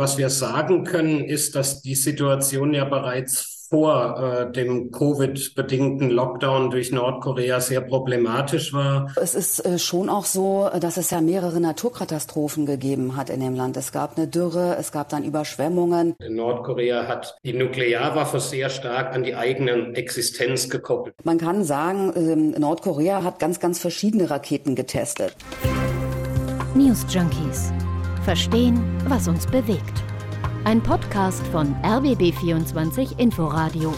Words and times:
Was 0.00 0.16
wir 0.16 0.30
sagen 0.30 0.84
können, 0.84 1.22
ist, 1.26 1.54
dass 1.54 1.82
die 1.82 1.94
Situation 1.94 2.72
ja 2.72 2.86
bereits 2.86 3.66
vor 3.68 4.18
äh, 4.18 4.50
dem 4.50 4.90
Covid-bedingten 4.92 6.08
Lockdown 6.08 6.70
durch 6.70 6.90
Nordkorea 6.90 7.60
sehr 7.60 7.82
problematisch 7.82 8.72
war. 8.72 9.12
Es 9.16 9.34
ist 9.34 9.62
äh, 9.66 9.78
schon 9.78 10.08
auch 10.08 10.24
so, 10.24 10.70
dass 10.80 10.96
es 10.96 11.10
ja 11.10 11.20
mehrere 11.20 11.60
Naturkatastrophen 11.60 12.64
gegeben 12.64 13.14
hat 13.14 13.28
in 13.28 13.40
dem 13.40 13.54
Land. 13.54 13.76
Es 13.76 13.92
gab 13.92 14.16
eine 14.16 14.26
Dürre, 14.26 14.78
es 14.80 14.90
gab 14.90 15.10
dann 15.10 15.22
Überschwemmungen. 15.22 16.14
Nordkorea 16.26 17.06
hat 17.06 17.36
die 17.44 17.52
Nuklearwaffe 17.52 18.40
sehr 18.40 18.70
stark 18.70 19.14
an 19.14 19.22
die 19.22 19.34
eigene 19.34 19.92
Existenz 19.96 20.70
gekoppelt. 20.70 21.14
Man 21.24 21.36
kann 21.36 21.62
sagen, 21.62 22.14
äh, 22.14 22.58
Nordkorea 22.58 23.22
hat 23.22 23.38
ganz, 23.38 23.60
ganz 23.60 23.78
verschiedene 23.78 24.30
Raketen 24.30 24.76
getestet. 24.76 25.36
News 26.74 27.04
Junkies. 27.10 27.70
Verstehen, 28.30 28.80
was 29.08 29.26
uns 29.26 29.44
bewegt. 29.44 30.04
Ein 30.62 30.80
Podcast 30.80 31.44
von 31.48 31.74
RBB24 31.82 33.18
Inforadio. 33.18 33.92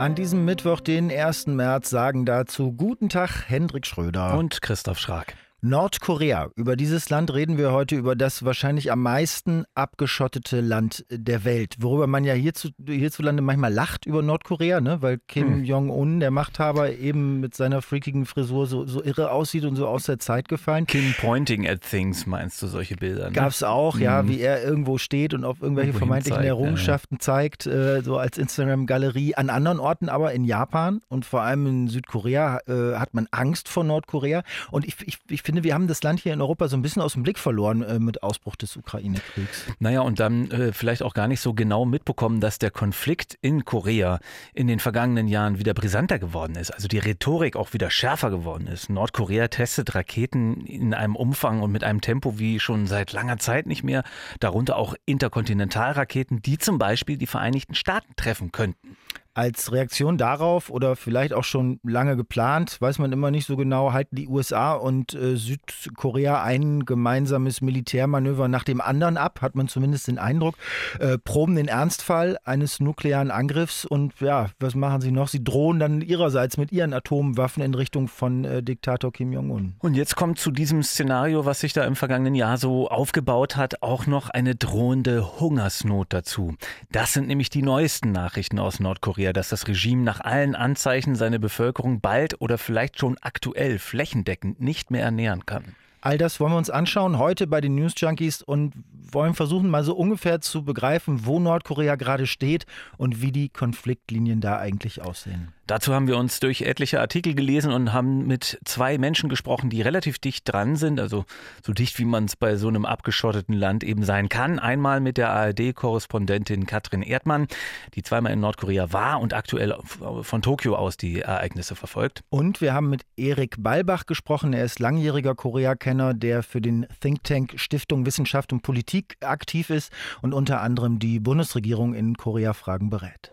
An 0.00 0.16
diesem 0.16 0.44
Mittwoch, 0.44 0.80
den 0.80 1.08
1. 1.08 1.46
März, 1.46 1.88
sagen 1.88 2.26
dazu 2.26 2.72
Guten 2.72 3.08
Tag 3.08 3.44
Hendrik 3.46 3.86
Schröder 3.86 4.36
und 4.36 4.60
Christoph 4.60 4.98
Schrag. 4.98 5.36
Nordkorea. 5.60 6.50
Über 6.54 6.76
dieses 6.76 7.10
Land 7.10 7.34
reden 7.34 7.58
wir 7.58 7.72
heute, 7.72 7.96
über 7.96 8.14
das 8.14 8.44
wahrscheinlich 8.44 8.92
am 8.92 9.02
meisten 9.02 9.64
abgeschottete 9.74 10.60
Land 10.60 11.04
der 11.10 11.44
Welt. 11.44 11.74
Worüber 11.80 12.06
man 12.06 12.22
ja 12.22 12.34
hierzu, 12.34 12.68
hierzulande 12.86 13.42
manchmal 13.42 13.72
lacht 13.72 14.06
über 14.06 14.22
Nordkorea, 14.22 14.80
ne? 14.80 15.02
weil 15.02 15.18
Kim 15.26 15.54
hm. 15.54 15.64
Jong-un, 15.64 16.20
der 16.20 16.30
Machthaber, 16.30 16.92
eben 16.92 17.40
mit 17.40 17.56
seiner 17.56 17.82
freakigen 17.82 18.24
Frisur 18.24 18.66
so, 18.66 18.86
so, 18.86 19.02
irre 19.02 19.32
aussieht 19.32 19.64
und 19.64 19.74
so 19.74 19.88
aus 19.88 20.04
der 20.04 20.20
Zeit 20.20 20.48
gefallen. 20.48 20.86
Kim 20.86 21.12
pointing 21.18 21.66
at 21.66 21.80
things, 21.80 22.24
meinst 22.24 22.62
du 22.62 22.68
solche 22.68 22.94
Bilder? 22.94 23.26
Ne? 23.26 23.32
Gab 23.32 23.50
es 23.50 23.64
auch, 23.64 23.94
hm. 23.94 24.02
ja, 24.02 24.28
wie 24.28 24.40
er 24.40 24.62
irgendwo 24.62 24.96
steht 24.96 25.34
und 25.34 25.44
auf 25.44 25.60
irgendwelche 25.60 25.88
irgendwo 25.88 26.06
vermeintlichen 26.06 26.36
zeigt, 26.36 26.46
Errungenschaften 26.46 27.16
ja. 27.16 27.20
zeigt, 27.20 27.66
äh, 27.66 28.02
so 28.02 28.16
als 28.16 28.38
Instagram-Galerie. 28.38 29.34
An 29.34 29.50
anderen 29.50 29.80
Orten 29.80 30.08
aber 30.08 30.32
in 30.32 30.44
Japan 30.44 31.00
und 31.08 31.24
vor 31.24 31.42
allem 31.42 31.66
in 31.66 31.88
Südkorea 31.88 32.60
äh, 32.68 32.94
hat 32.94 33.12
man 33.12 33.26
Angst 33.32 33.68
vor 33.68 33.82
Nordkorea. 33.82 34.44
Und 34.70 34.86
ich, 34.86 34.94
ich, 35.04 35.18
ich 35.28 35.47
finde, 35.48 35.64
wir 35.64 35.72
haben 35.72 35.88
das 35.88 36.02
Land 36.02 36.20
hier 36.20 36.34
in 36.34 36.42
Europa 36.42 36.68
so 36.68 36.76
ein 36.76 36.82
bisschen 36.82 37.00
aus 37.00 37.14
dem 37.14 37.22
Blick 37.22 37.38
verloren 37.38 37.80
äh, 37.80 37.98
mit 37.98 38.22
Ausbruch 38.22 38.54
des 38.54 38.76
Ukraine-Kriegs. 38.76 39.64
Naja, 39.78 40.02
und 40.02 40.20
dann 40.20 40.50
äh, 40.50 40.74
vielleicht 40.74 41.02
auch 41.02 41.14
gar 41.14 41.26
nicht 41.26 41.40
so 41.40 41.54
genau 41.54 41.86
mitbekommen, 41.86 42.42
dass 42.42 42.58
der 42.58 42.70
Konflikt 42.70 43.38
in 43.40 43.64
Korea 43.64 44.20
in 44.52 44.66
den 44.66 44.78
vergangenen 44.78 45.26
Jahren 45.26 45.58
wieder 45.58 45.72
brisanter 45.72 46.18
geworden 46.18 46.54
ist. 46.56 46.70
Also 46.70 46.86
die 46.86 46.98
Rhetorik 46.98 47.56
auch 47.56 47.72
wieder 47.72 47.90
schärfer 47.90 48.28
geworden 48.28 48.66
ist. 48.66 48.90
Nordkorea 48.90 49.48
testet 49.48 49.94
Raketen 49.94 50.66
in 50.66 50.92
einem 50.92 51.16
Umfang 51.16 51.62
und 51.62 51.72
mit 51.72 51.82
einem 51.82 52.02
Tempo 52.02 52.38
wie 52.38 52.60
schon 52.60 52.86
seit 52.86 53.12
langer 53.12 53.38
Zeit 53.38 53.66
nicht 53.66 53.82
mehr. 53.82 54.02
Darunter 54.40 54.76
auch 54.76 54.94
Interkontinentalraketen, 55.06 56.42
die 56.42 56.58
zum 56.58 56.76
Beispiel 56.76 57.16
die 57.16 57.26
Vereinigten 57.26 57.74
Staaten 57.74 58.12
treffen 58.16 58.52
könnten. 58.52 58.98
Als 59.38 59.70
Reaktion 59.70 60.18
darauf 60.18 60.68
oder 60.68 60.96
vielleicht 60.96 61.32
auch 61.32 61.44
schon 61.44 61.78
lange 61.84 62.16
geplant, 62.16 62.76
weiß 62.80 62.98
man 62.98 63.12
immer 63.12 63.30
nicht 63.30 63.46
so 63.46 63.56
genau, 63.56 63.92
halten 63.92 64.16
die 64.16 64.26
USA 64.26 64.72
und 64.72 65.14
äh, 65.14 65.36
Südkorea 65.36 66.42
ein 66.42 66.84
gemeinsames 66.84 67.60
Militärmanöver 67.60 68.48
nach 68.48 68.64
dem 68.64 68.80
anderen 68.80 69.16
ab, 69.16 69.40
hat 69.40 69.54
man 69.54 69.68
zumindest 69.68 70.08
den 70.08 70.18
Eindruck, 70.18 70.56
äh, 70.98 71.18
proben 71.18 71.54
den 71.54 71.68
Ernstfall 71.68 72.36
eines 72.42 72.80
nuklearen 72.80 73.30
Angriffs 73.30 73.84
und 73.84 74.18
ja, 74.18 74.50
was 74.58 74.74
machen 74.74 75.02
sie 75.02 75.12
noch? 75.12 75.28
Sie 75.28 75.44
drohen 75.44 75.78
dann 75.78 76.00
ihrerseits 76.00 76.56
mit 76.56 76.72
ihren 76.72 76.92
Atomwaffen 76.92 77.62
in 77.62 77.74
Richtung 77.74 78.08
von 78.08 78.44
äh, 78.44 78.60
Diktator 78.60 79.12
Kim 79.12 79.32
Jong-un. 79.32 79.76
Und 79.78 79.94
jetzt 79.94 80.16
kommt 80.16 80.40
zu 80.40 80.50
diesem 80.50 80.82
Szenario, 80.82 81.44
was 81.44 81.60
sich 81.60 81.72
da 81.72 81.84
im 81.84 81.94
vergangenen 81.94 82.34
Jahr 82.34 82.58
so 82.58 82.88
aufgebaut 82.88 83.54
hat, 83.54 83.84
auch 83.84 84.08
noch 84.08 84.30
eine 84.30 84.56
drohende 84.56 85.38
Hungersnot 85.38 86.08
dazu. 86.12 86.56
Das 86.90 87.12
sind 87.12 87.28
nämlich 87.28 87.50
die 87.50 87.62
neuesten 87.62 88.10
Nachrichten 88.10 88.58
aus 88.58 88.80
Nordkorea 88.80 89.27
Nordkorea, 89.28 89.32
dass 89.32 89.48
das 89.48 89.66
Regime 89.68 90.02
nach 90.02 90.20
allen 90.20 90.54
Anzeichen 90.54 91.14
seine 91.14 91.38
Bevölkerung 91.38 92.00
bald 92.00 92.40
oder 92.40 92.58
vielleicht 92.58 92.98
schon 92.98 93.16
aktuell 93.20 93.78
flächendeckend 93.78 94.60
nicht 94.60 94.90
mehr 94.90 95.02
ernähren 95.02 95.46
kann. 95.46 95.74
All 96.00 96.16
das 96.16 96.38
wollen 96.38 96.52
wir 96.52 96.58
uns 96.58 96.70
anschauen 96.70 97.18
heute 97.18 97.46
bei 97.46 97.60
den 97.60 97.74
News 97.74 97.94
Junkies 97.96 98.42
und 98.42 98.72
wollen 99.10 99.34
versuchen, 99.34 99.68
mal 99.68 99.84
so 99.84 99.96
ungefähr 99.96 100.40
zu 100.40 100.62
begreifen, 100.62 101.26
wo 101.26 101.40
Nordkorea 101.40 101.96
gerade 101.96 102.26
steht 102.26 102.66
und 102.98 103.20
wie 103.20 103.32
die 103.32 103.48
Konfliktlinien 103.48 104.40
da 104.40 104.58
eigentlich 104.58 105.02
aussehen. 105.02 105.52
Dazu 105.68 105.92
haben 105.92 106.08
wir 106.08 106.16
uns 106.16 106.40
durch 106.40 106.62
etliche 106.62 106.98
Artikel 106.98 107.34
gelesen 107.34 107.72
und 107.72 107.92
haben 107.92 108.26
mit 108.26 108.58
zwei 108.64 108.96
Menschen 108.96 109.28
gesprochen, 109.28 109.68
die 109.68 109.82
relativ 109.82 110.18
dicht 110.18 110.50
dran 110.50 110.76
sind, 110.76 110.98
also 110.98 111.26
so 111.62 111.74
dicht, 111.74 111.98
wie 111.98 112.06
man 112.06 112.24
es 112.24 112.36
bei 112.36 112.56
so 112.56 112.68
einem 112.68 112.86
abgeschotteten 112.86 113.52
Land 113.54 113.84
eben 113.84 114.02
sein 114.02 114.30
kann. 114.30 114.58
Einmal 114.58 115.00
mit 115.00 115.18
der 115.18 115.28
ARD-Korrespondentin 115.30 116.64
Katrin 116.64 117.02
Erdmann, 117.02 117.48
die 117.92 118.02
zweimal 118.02 118.32
in 118.32 118.40
Nordkorea 118.40 118.94
war 118.94 119.20
und 119.20 119.34
aktuell 119.34 119.76
von 120.22 120.40
Tokio 120.40 120.74
aus 120.74 120.96
die 120.96 121.20
Ereignisse 121.20 121.76
verfolgt. 121.76 122.22
Und 122.30 122.62
wir 122.62 122.72
haben 122.72 122.88
mit 122.88 123.02
Erik 123.18 123.56
Balbach 123.58 124.06
gesprochen. 124.06 124.54
Er 124.54 124.64
ist 124.64 124.78
langjähriger 124.78 125.34
Korea-Kenner, 125.34 126.14
der 126.14 126.42
für 126.42 126.62
den 126.62 126.86
Think 127.02 127.24
Tank 127.24 127.52
Stiftung 127.56 128.06
Wissenschaft 128.06 128.54
und 128.54 128.62
Politik 128.62 129.18
aktiv 129.20 129.68
ist 129.68 129.92
und 130.22 130.32
unter 130.32 130.62
anderem 130.62 130.98
die 130.98 131.20
Bundesregierung 131.20 131.92
in 131.92 132.16
Korea-Fragen 132.16 132.88
berät. 132.88 133.30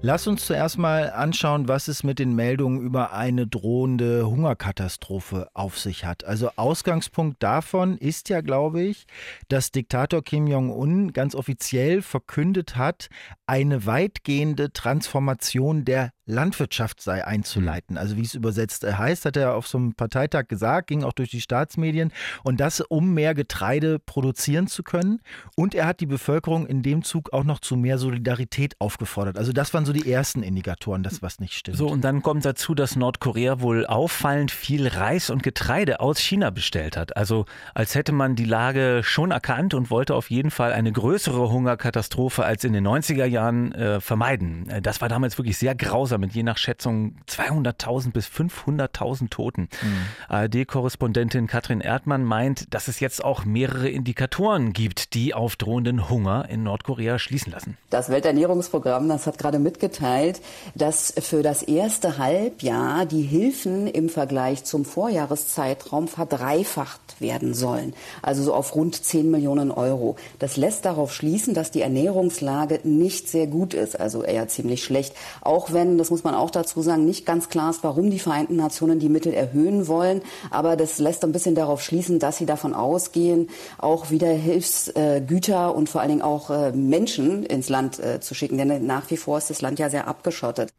Lass 0.00 0.28
uns 0.28 0.46
zuerst 0.46 0.78
mal 0.78 1.10
anschauen, 1.10 1.66
was 1.66 1.88
es 1.88 2.04
mit 2.04 2.20
den 2.20 2.32
Meldungen 2.36 2.80
über 2.80 3.12
eine 3.14 3.48
drohende 3.48 4.28
Hungerkatastrophe 4.28 5.48
auf 5.54 5.76
sich 5.76 6.04
hat. 6.04 6.24
Also 6.24 6.50
Ausgangspunkt 6.54 7.42
davon 7.42 7.98
ist 7.98 8.28
ja, 8.28 8.40
glaube 8.40 8.80
ich, 8.82 9.06
dass 9.48 9.72
Diktator 9.72 10.22
Kim 10.22 10.46
Jong-un 10.46 11.12
ganz 11.12 11.34
offiziell 11.34 12.00
verkündet 12.00 12.76
hat, 12.76 13.08
eine 13.46 13.86
weitgehende 13.86 14.72
Transformation 14.72 15.84
der 15.84 16.12
Landwirtschaft 16.28 17.00
sei 17.00 17.24
einzuleiten. 17.24 17.96
Also 17.96 18.16
wie 18.16 18.22
es 18.22 18.34
übersetzt 18.34 18.84
heißt, 18.84 19.24
hat 19.24 19.36
er 19.36 19.54
auf 19.54 19.66
so 19.66 19.78
einem 19.78 19.94
Parteitag 19.94 20.48
gesagt, 20.48 20.88
ging 20.88 21.02
auch 21.02 21.12
durch 21.12 21.30
die 21.30 21.40
Staatsmedien 21.40 22.12
und 22.44 22.60
das, 22.60 22.80
um 22.80 23.14
mehr 23.14 23.34
Getreide 23.34 23.98
produzieren 23.98 24.66
zu 24.66 24.82
können. 24.82 25.20
Und 25.56 25.74
er 25.74 25.86
hat 25.86 26.00
die 26.00 26.06
Bevölkerung 26.06 26.66
in 26.66 26.82
dem 26.82 27.02
Zug 27.02 27.32
auch 27.32 27.44
noch 27.44 27.60
zu 27.60 27.76
mehr 27.76 27.98
Solidarität 27.98 28.76
aufgefordert. 28.78 29.38
Also 29.38 29.52
das 29.52 29.72
waren 29.74 29.86
so 29.86 29.92
die 29.92 30.10
ersten 30.10 30.42
Indikatoren, 30.42 31.02
dass 31.02 31.22
was 31.22 31.40
nicht 31.40 31.54
stimmt. 31.54 31.78
So, 31.78 31.88
und 31.88 32.02
dann 32.02 32.22
kommt 32.22 32.44
dazu, 32.44 32.74
dass 32.74 32.94
Nordkorea 32.94 33.60
wohl 33.60 33.86
auffallend 33.86 34.50
viel 34.50 34.86
Reis 34.86 35.30
und 35.30 35.42
Getreide 35.42 36.00
aus 36.00 36.18
China 36.18 36.50
bestellt 36.50 36.96
hat. 36.96 37.16
Also 37.16 37.46
als 37.74 37.94
hätte 37.94 38.12
man 38.12 38.36
die 38.36 38.44
Lage 38.44 39.00
schon 39.02 39.30
erkannt 39.30 39.72
und 39.72 39.90
wollte 39.90 40.14
auf 40.14 40.30
jeden 40.30 40.50
Fall 40.50 40.72
eine 40.72 40.92
größere 40.92 41.50
Hungerkatastrophe 41.50 42.44
als 42.44 42.64
in 42.64 42.74
den 42.74 42.86
90er 42.86 43.24
Jahren 43.24 43.72
äh, 43.72 44.00
vermeiden. 44.00 44.68
Äh, 44.68 44.82
das 44.82 45.00
war 45.00 45.08
damals 45.08 45.38
wirklich 45.38 45.56
sehr 45.56 45.74
grausam 45.74 46.17
mit 46.18 46.34
je 46.34 46.42
nach 46.42 46.58
Schätzung 46.58 47.16
200.000 47.28 48.12
bis 48.12 48.26
500.000 48.26 49.30
Toten. 49.30 49.62
Mhm. 49.82 50.06
ARD-Korrespondentin 50.28 51.46
Katrin 51.46 51.80
Erdmann 51.80 52.24
meint, 52.24 52.72
dass 52.74 52.88
es 52.88 53.00
jetzt 53.00 53.24
auch 53.24 53.44
mehrere 53.44 53.88
Indikatoren 53.88 54.72
gibt, 54.72 55.14
die 55.14 55.34
auf 55.34 55.56
drohenden 55.56 56.08
Hunger 56.08 56.48
in 56.48 56.62
Nordkorea 56.62 57.18
schließen 57.18 57.52
lassen. 57.52 57.76
Das 57.90 58.08
Welternährungsprogramm, 58.08 59.08
das 59.08 59.26
hat 59.26 59.38
gerade 59.38 59.58
mitgeteilt, 59.58 60.40
dass 60.74 61.14
für 61.20 61.42
das 61.42 61.62
erste 61.62 62.18
Halbjahr 62.18 63.06
die 63.06 63.22
Hilfen 63.22 63.86
im 63.86 64.08
Vergleich 64.08 64.64
zum 64.64 64.84
Vorjahreszeitraum 64.84 66.08
verdreifacht 66.08 67.20
werden 67.20 67.54
sollen. 67.54 67.94
Also 68.22 68.42
so 68.42 68.54
auf 68.54 68.74
rund 68.74 68.94
10 69.02 69.30
Millionen 69.30 69.70
Euro. 69.70 70.16
Das 70.38 70.56
lässt 70.56 70.84
darauf 70.84 71.12
schließen, 71.12 71.54
dass 71.54 71.70
die 71.70 71.82
Ernährungslage 71.82 72.80
nicht 72.84 73.28
sehr 73.28 73.46
gut 73.46 73.74
ist, 73.74 73.98
also 73.98 74.22
eher 74.22 74.48
ziemlich 74.48 74.84
schlecht. 74.84 75.14
Auch 75.40 75.72
wenn, 75.72 75.98
das 75.98 76.07
muss 76.10 76.24
man 76.24 76.34
auch 76.34 76.50
dazu 76.50 76.82
sagen, 76.82 77.04
nicht 77.04 77.26
ganz 77.26 77.48
klar 77.48 77.70
ist, 77.70 77.84
warum 77.84 78.10
die 78.10 78.18
Vereinten 78.18 78.56
Nationen 78.56 78.98
die 78.98 79.08
Mittel 79.08 79.32
erhöhen 79.32 79.86
wollen. 79.86 80.22
Aber 80.50 80.76
das 80.76 80.98
lässt 80.98 81.24
ein 81.24 81.32
bisschen 81.32 81.54
darauf 81.54 81.82
schließen, 81.82 82.18
dass 82.18 82.38
sie 82.38 82.46
davon 82.46 82.74
ausgehen, 82.74 83.48
auch 83.78 84.10
wieder 84.10 84.28
Hilfsgüter 84.28 85.74
und 85.74 85.88
vor 85.88 86.00
allen 86.00 86.10
Dingen 86.10 86.22
auch 86.22 86.50
äh, 86.50 86.72
Menschen 86.72 87.44
ins 87.44 87.68
Land 87.68 87.98
äh, 87.98 88.20
zu 88.20 88.34
schicken. 88.34 88.58
Denn 88.58 88.86
nach 88.86 89.10
wie 89.10 89.16
vor 89.16 89.38
ist 89.38 89.50
das 89.50 89.60
Land 89.60 89.78
ja 89.78 89.90
sehr 89.90 90.08
abgeschottet. 90.08 90.72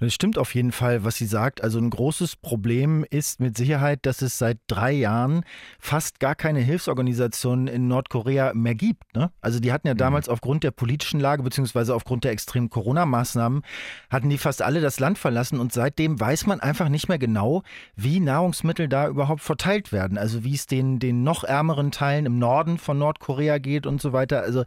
Es 0.00 0.14
stimmt 0.14 0.38
auf 0.38 0.54
jeden 0.54 0.72
Fall, 0.72 1.04
was 1.04 1.16
sie 1.16 1.26
sagt. 1.26 1.62
Also 1.62 1.78
ein 1.78 1.90
großes 1.90 2.36
Problem 2.36 3.04
ist 3.10 3.40
mit 3.40 3.56
Sicherheit, 3.56 4.00
dass 4.02 4.22
es 4.22 4.38
seit 4.38 4.58
drei 4.66 4.92
Jahren 4.92 5.44
fast 5.78 6.20
gar 6.20 6.34
keine 6.34 6.60
Hilfsorganisationen 6.60 7.68
in 7.68 7.88
Nordkorea 7.88 8.52
mehr 8.54 8.74
gibt. 8.74 9.14
Ne? 9.14 9.30
Also 9.40 9.60
die 9.60 9.72
hatten 9.72 9.86
ja 9.86 9.94
mhm. 9.94 9.98
damals 9.98 10.26
mhm. 10.26 10.32
aufgrund 10.32 10.64
der 10.64 10.70
politischen 10.70 11.20
Lage 11.20 11.42
beziehungsweise 11.42 11.94
aufgrund 11.94 12.24
der 12.24 12.32
extremen 12.32 12.70
Corona-Maßnahmen 12.70 13.62
hatten 14.10 14.28
die 14.28 14.38
fast 14.38 14.62
alle 14.62 14.71
das 14.80 15.00
Land 15.00 15.18
verlassen 15.18 15.60
und 15.60 15.72
seitdem 15.72 16.18
weiß 16.18 16.46
man 16.46 16.60
einfach 16.60 16.88
nicht 16.88 17.08
mehr 17.08 17.18
genau, 17.18 17.62
wie 17.94 18.20
Nahrungsmittel 18.20 18.88
da 18.88 19.08
überhaupt 19.08 19.42
verteilt 19.42 19.92
werden. 19.92 20.18
Also 20.18 20.44
wie 20.44 20.54
es 20.54 20.66
den, 20.66 20.98
den 20.98 21.22
noch 21.22 21.44
ärmeren 21.44 21.90
Teilen 21.90 22.26
im 22.26 22.38
Norden 22.38 22.78
von 22.78 22.98
Nordkorea 22.98 23.58
geht 23.58 23.86
und 23.86 24.00
so 24.00 24.12
weiter. 24.12 24.42
Also 24.42 24.64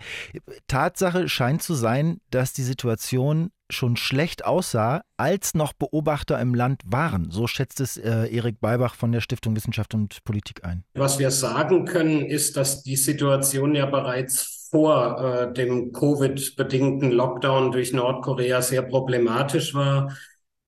Tatsache 0.68 1.30
scheint 1.30 1.64
zu 1.64 1.74
sein, 1.74 2.20
dass 2.30 2.54
die 2.54 2.64
Situation 2.64 3.52
schon 3.72 3.98
schlecht 3.98 4.46
aussah, 4.46 5.02
als 5.18 5.54
noch 5.54 5.74
Beobachter 5.74 6.40
im 6.40 6.54
Land 6.54 6.82
waren. 6.86 7.32
So 7.32 7.48
schätzt 7.48 7.80
es 7.80 7.98
äh, 7.98 8.28
Erik 8.28 8.60
Beibach 8.60 8.96
von 8.96 9.12
der 9.12 9.22
Stiftung 9.22 9.56
Wissenschaft 9.56 9.94
und 9.94 10.24
Politik 10.24 10.64
ein. 10.64 10.84
Was 10.94 11.20
wir 11.20 11.32
sagen 11.32 11.86
können, 11.86 12.26
ist, 12.26 12.58
dass 12.58 12.84
die 12.84 12.96
Situation 12.96 13.76
ja 13.76 13.86
bereits 13.86 14.68
vor 14.72 15.20
äh, 15.22 15.54
dem 15.54 15.92
Covid-bedingten 15.92 17.12
Lockdown 17.12 17.72
durch 17.72 17.94
Nordkorea 17.94 18.62
sehr 18.62 18.82
problematisch 18.82 19.74
war. 19.74 20.16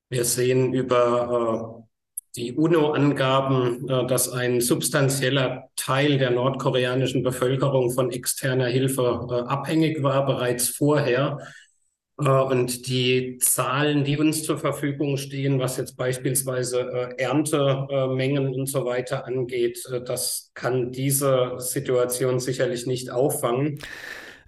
Wir 0.08 0.24
sehen 0.24 0.72
über 0.72 1.78
äh, 1.78 1.88
die 2.36 2.52
UNO-Angaben, 2.54 3.88
äh, 3.88 4.06
dass 4.06 4.32
ein 4.32 4.60
substanzieller 4.60 5.68
Teil 5.76 6.18
der 6.18 6.30
nordkoreanischen 6.30 7.22
Bevölkerung 7.22 7.90
von 7.90 8.10
externer 8.10 8.66
Hilfe 8.66 9.26
äh, 9.30 9.34
abhängig 9.48 10.02
war, 10.02 10.24
bereits 10.24 10.68
vorher. 10.68 11.38
Äh, 12.18 12.28
und 12.28 12.86
die 12.88 13.38
Zahlen, 13.38 14.04
die 14.04 14.18
uns 14.18 14.42
zur 14.42 14.58
Verfügung 14.58 15.16
stehen, 15.16 15.58
was 15.58 15.76
jetzt 15.76 15.96
beispielsweise 15.96 17.14
Erntemengen 17.18 18.54
und 18.54 18.66
so 18.66 18.84
weiter 18.84 19.26
angeht, 19.26 19.82
das 20.06 20.50
kann 20.54 20.92
diese 20.92 21.54
Situation 21.58 22.40
sicherlich 22.40 22.86
nicht 22.86 23.10
auffangen. 23.10 23.78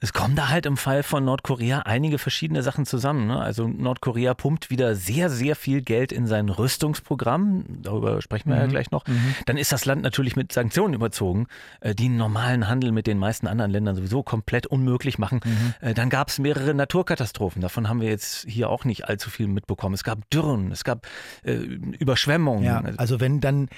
Es 0.03 0.15
kommen 0.15 0.35
da 0.35 0.49
halt 0.49 0.65
im 0.65 0.79
Fall 0.79 1.03
von 1.03 1.25
Nordkorea 1.25 1.81
einige 1.81 2.19
verschiedene 2.19 2.63
Sachen 2.63 2.87
zusammen. 2.87 3.27
Ne? 3.27 3.39
Also 3.39 3.69
Nordkorea 3.69 4.33
pumpt 4.33 4.71
wieder 4.71 4.95
sehr, 4.95 5.29
sehr 5.29 5.55
viel 5.57 5.83
Geld 5.83 6.11
in 6.11 6.27
sein 6.27 6.49
Rüstungsprogramm. 6.49 7.65
Darüber 7.83 8.23
sprechen 8.23 8.49
wir 8.49 8.57
mhm. 8.57 8.63
ja 8.63 8.67
gleich 8.69 8.91
noch. 8.91 9.07
Mhm. 9.07 9.35
Dann 9.45 9.59
ist 9.59 9.73
das 9.73 9.85
Land 9.85 10.03
natürlich 10.03 10.37
mit 10.37 10.53
Sanktionen 10.53 10.95
überzogen, 10.95 11.49
äh, 11.81 11.95
die 11.95 12.07
einen 12.07 12.17
normalen 12.17 12.67
Handel 12.67 12.93
mit 12.93 13.07
den 13.07 13.19
meisten 13.19 13.47
anderen 13.47 13.71
Ländern 13.71 13.95
sowieso 13.95 14.23
komplett 14.23 14.67
unmöglich 14.67 15.19
machen. 15.19 15.41
Mhm. 15.45 15.75
Äh, 15.81 15.95
dann 15.95 16.09
gab 16.09 16.29
es 16.29 16.39
mehrere 16.39 16.73
Naturkatastrophen. 16.73 17.61
Davon 17.61 17.89
haben 17.89 18.01
wir 18.01 18.09
jetzt 18.09 18.47
hier 18.49 18.71
auch 18.71 18.87
nicht 18.87 19.07
allzu 19.07 19.29
viel 19.29 19.49
mitbekommen. 19.49 19.95
Es 19.95 20.05
gab 20.05 20.31
Dürren, 20.31 20.73
es 20.73 20.83
gab 20.83 21.07
äh, 21.45 21.53
Überschwemmungen. 21.53 22.65
Ja, 22.65 22.83
also 22.97 23.21
wenn 23.21 23.41
dann 23.41 23.69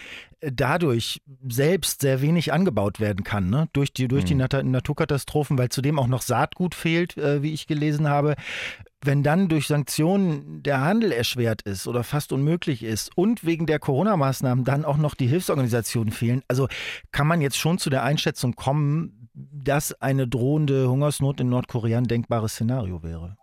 dadurch 0.42 1.22
selbst 1.48 2.00
sehr 2.00 2.20
wenig 2.20 2.52
angebaut 2.52 2.98
werden 2.98 3.24
kann, 3.24 3.48
ne? 3.48 3.68
durch 3.72 3.92
die, 3.92 4.08
durch 4.08 4.24
die 4.24 4.34
mhm. 4.34 4.70
Naturkatastrophen, 4.70 5.56
weil 5.56 5.68
zudem 5.68 5.98
auch 5.98 6.08
noch 6.08 6.22
Saatgut 6.22 6.74
fehlt, 6.74 7.16
äh, 7.16 7.42
wie 7.42 7.52
ich 7.52 7.66
gelesen 7.66 8.08
habe. 8.08 8.34
Wenn 9.04 9.22
dann 9.22 9.48
durch 9.48 9.66
Sanktionen 9.66 10.62
der 10.62 10.80
Handel 10.80 11.12
erschwert 11.12 11.62
ist 11.62 11.86
oder 11.88 12.04
fast 12.04 12.32
unmöglich 12.32 12.82
ist 12.82 13.10
und 13.16 13.44
wegen 13.44 13.66
der 13.66 13.78
Corona-Maßnahmen 13.78 14.64
dann 14.64 14.84
auch 14.84 14.96
noch 14.96 15.14
die 15.14 15.26
Hilfsorganisationen 15.26 16.12
fehlen, 16.12 16.42
also 16.48 16.68
kann 17.10 17.26
man 17.26 17.40
jetzt 17.40 17.56
schon 17.56 17.78
zu 17.78 17.90
der 17.90 18.04
Einschätzung 18.04 18.54
kommen, 18.54 19.28
dass 19.34 19.92
eine 20.00 20.28
drohende 20.28 20.88
Hungersnot 20.88 21.40
in 21.40 21.48
Nordkorea 21.48 21.98
ein 21.98 22.04
denkbares 22.04 22.52
Szenario 22.52 23.02
wäre. 23.02 23.36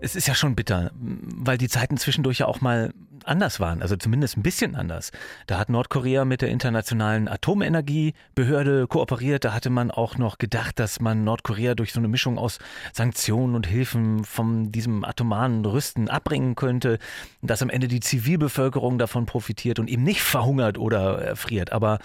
Es 0.00 0.14
ist 0.14 0.28
ja 0.28 0.34
schon 0.34 0.54
bitter, 0.54 0.92
weil 0.94 1.58
die 1.58 1.68
Zeiten 1.68 1.96
zwischendurch 1.96 2.38
ja 2.38 2.46
auch 2.46 2.60
mal 2.60 2.92
anders 3.24 3.60
waren, 3.60 3.82
also 3.82 3.96
zumindest 3.96 4.36
ein 4.36 4.42
bisschen 4.42 4.74
anders. 4.74 5.10
Da 5.46 5.58
hat 5.58 5.68
Nordkorea 5.68 6.24
mit 6.24 6.42
der 6.42 6.48
internationalen 6.48 7.28
Atomenergiebehörde 7.28 8.86
kooperiert. 8.86 9.44
Da 9.44 9.54
hatte 9.54 9.70
man 9.70 9.90
auch 9.90 10.18
noch 10.18 10.38
gedacht, 10.38 10.78
dass 10.78 11.00
man 11.00 11.24
Nordkorea 11.24 11.74
durch 11.74 11.92
so 11.92 12.00
eine 12.00 12.08
Mischung 12.08 12.38
aus 12.38 12.58
Sanktionen 12.92 13.54
und 13.54 13.66
Hilfen 13.66 14.24
von 14.24 14.72
diesem 14.72 15.04
atomaren 15.04 15.64
Rüsten 15.64 16.08
abbringen 16.08 16.54
könnte, 16.54 16.98
dass 17.42 17.62
am 17.62 17.70
Ende 17.70 17.88
die 17.88 18.00
Zivilbevölkerung 18.00 18.98
davon 18.98 19.26
profitiert 19.26 19.78
und 19.78 19.88
eben 19.88 20.02
nicht 20.02 20.22
verhungert 20.22 20.78
oder 20.78 21.20
erfriert. 21.20 21.72
Aber 21.72 21.98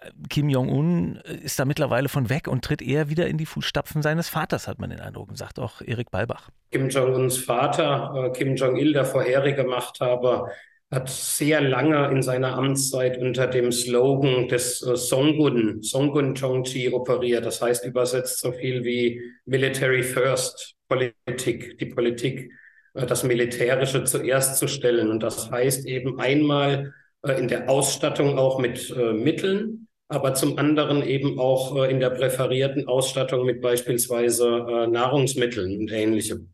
äh, 0.00 0.10
Kim 0.28 0.48
Jong-un 0.48 1.16
ist 1.16 1.58
da 1.58 1.64
mittlerweile 1.64 2.08
von 2.08 2.28
weg 2.28 2.48
und 2.48 2.64
tritt 2.64 2.82
eher 2.82 3.08
wieder 3.08 3.26
in 3.26 3.38
die 3.38 3.46
Fußstapfen 3.46 4.02
seines 4.02 4.28
Vaters, 4.28 4.68
hat 4.68 4.78
man 4.78 4.90
den 4.90 5.00
Eindruck, 5.00 5.30
sagt 5.34 5.58
auch 5.58 5.80
Erik 5.80 6.10
Balbach. 6.10 6.48
Kim 6.70 6.88
Jong-uns 6.88 7.38
Vater, 7.38 8.14
äh, 8.14 8.30
Kim 8.30 8.56
Jong-il, 8.56 8.92
der 8.92 9.04
vorherige 9.04 9.64
Machthaber, 9.64 10.51
hat 10.92 11.08
sehr 11.08 11.62
lange 11.62 12.10
in 12.10 12.22
seiner 12.22 12.54
Amtszeit 12.58 13.16
unter 13.16 13.46
dem 13.46 13.72
Slogan 13.72 14.46
des 14.48 14.82
äh, 14.82 14.94
Songun, 14.94 15.82
Songun 15.82 16.34
Chongji 16.34 16.92
operiert. 16.92 17.46
Das 17.46 17.62
heißt 17.62 17.86
übersetzt 17.86 18.40
so 18.40 18.52
viel 18.52 18.84
wie 18.84 19.22
Military 19.46 20.02
First 20.02 20.74
Politik, 20.88 21.78
die 21.78 21.86
Politik, 21.86 22.52
äh, 22.92 23.06
das 23.06 23.24
Militärische 23.24 24.04
zuerst 24.04 24.58
zu 24.58 24.68
stellen. 24.68 25.10
Und 25.10 25.22
das 25.22 25.50
heißt 25.50 25.86
eben 25.86 26.20
einmal 26.20 26.92
in 27.38 27.48
der 27.48 27.70
Ausstattung 27.70 28.36
auch 28.36 28.58
mit 28.58 28.92
Mitteln, 28.96 29.86
aber 30.08 30.34
zum 30.34 30.58
anderen 30.58 31.06
eben 31.06 31.38
auch 31.38 31.84
in 31.84 32.00
der 32.00 32.10
präferierten 32.10 32.88
Ausstattung 32.88 33.46
mit 33.46 33.60
beispielsweise 33.60 34.88
Nahrungsmitteln 34.90 35.78
und 35.78 35.92
ähnlichem. 35.92 36.52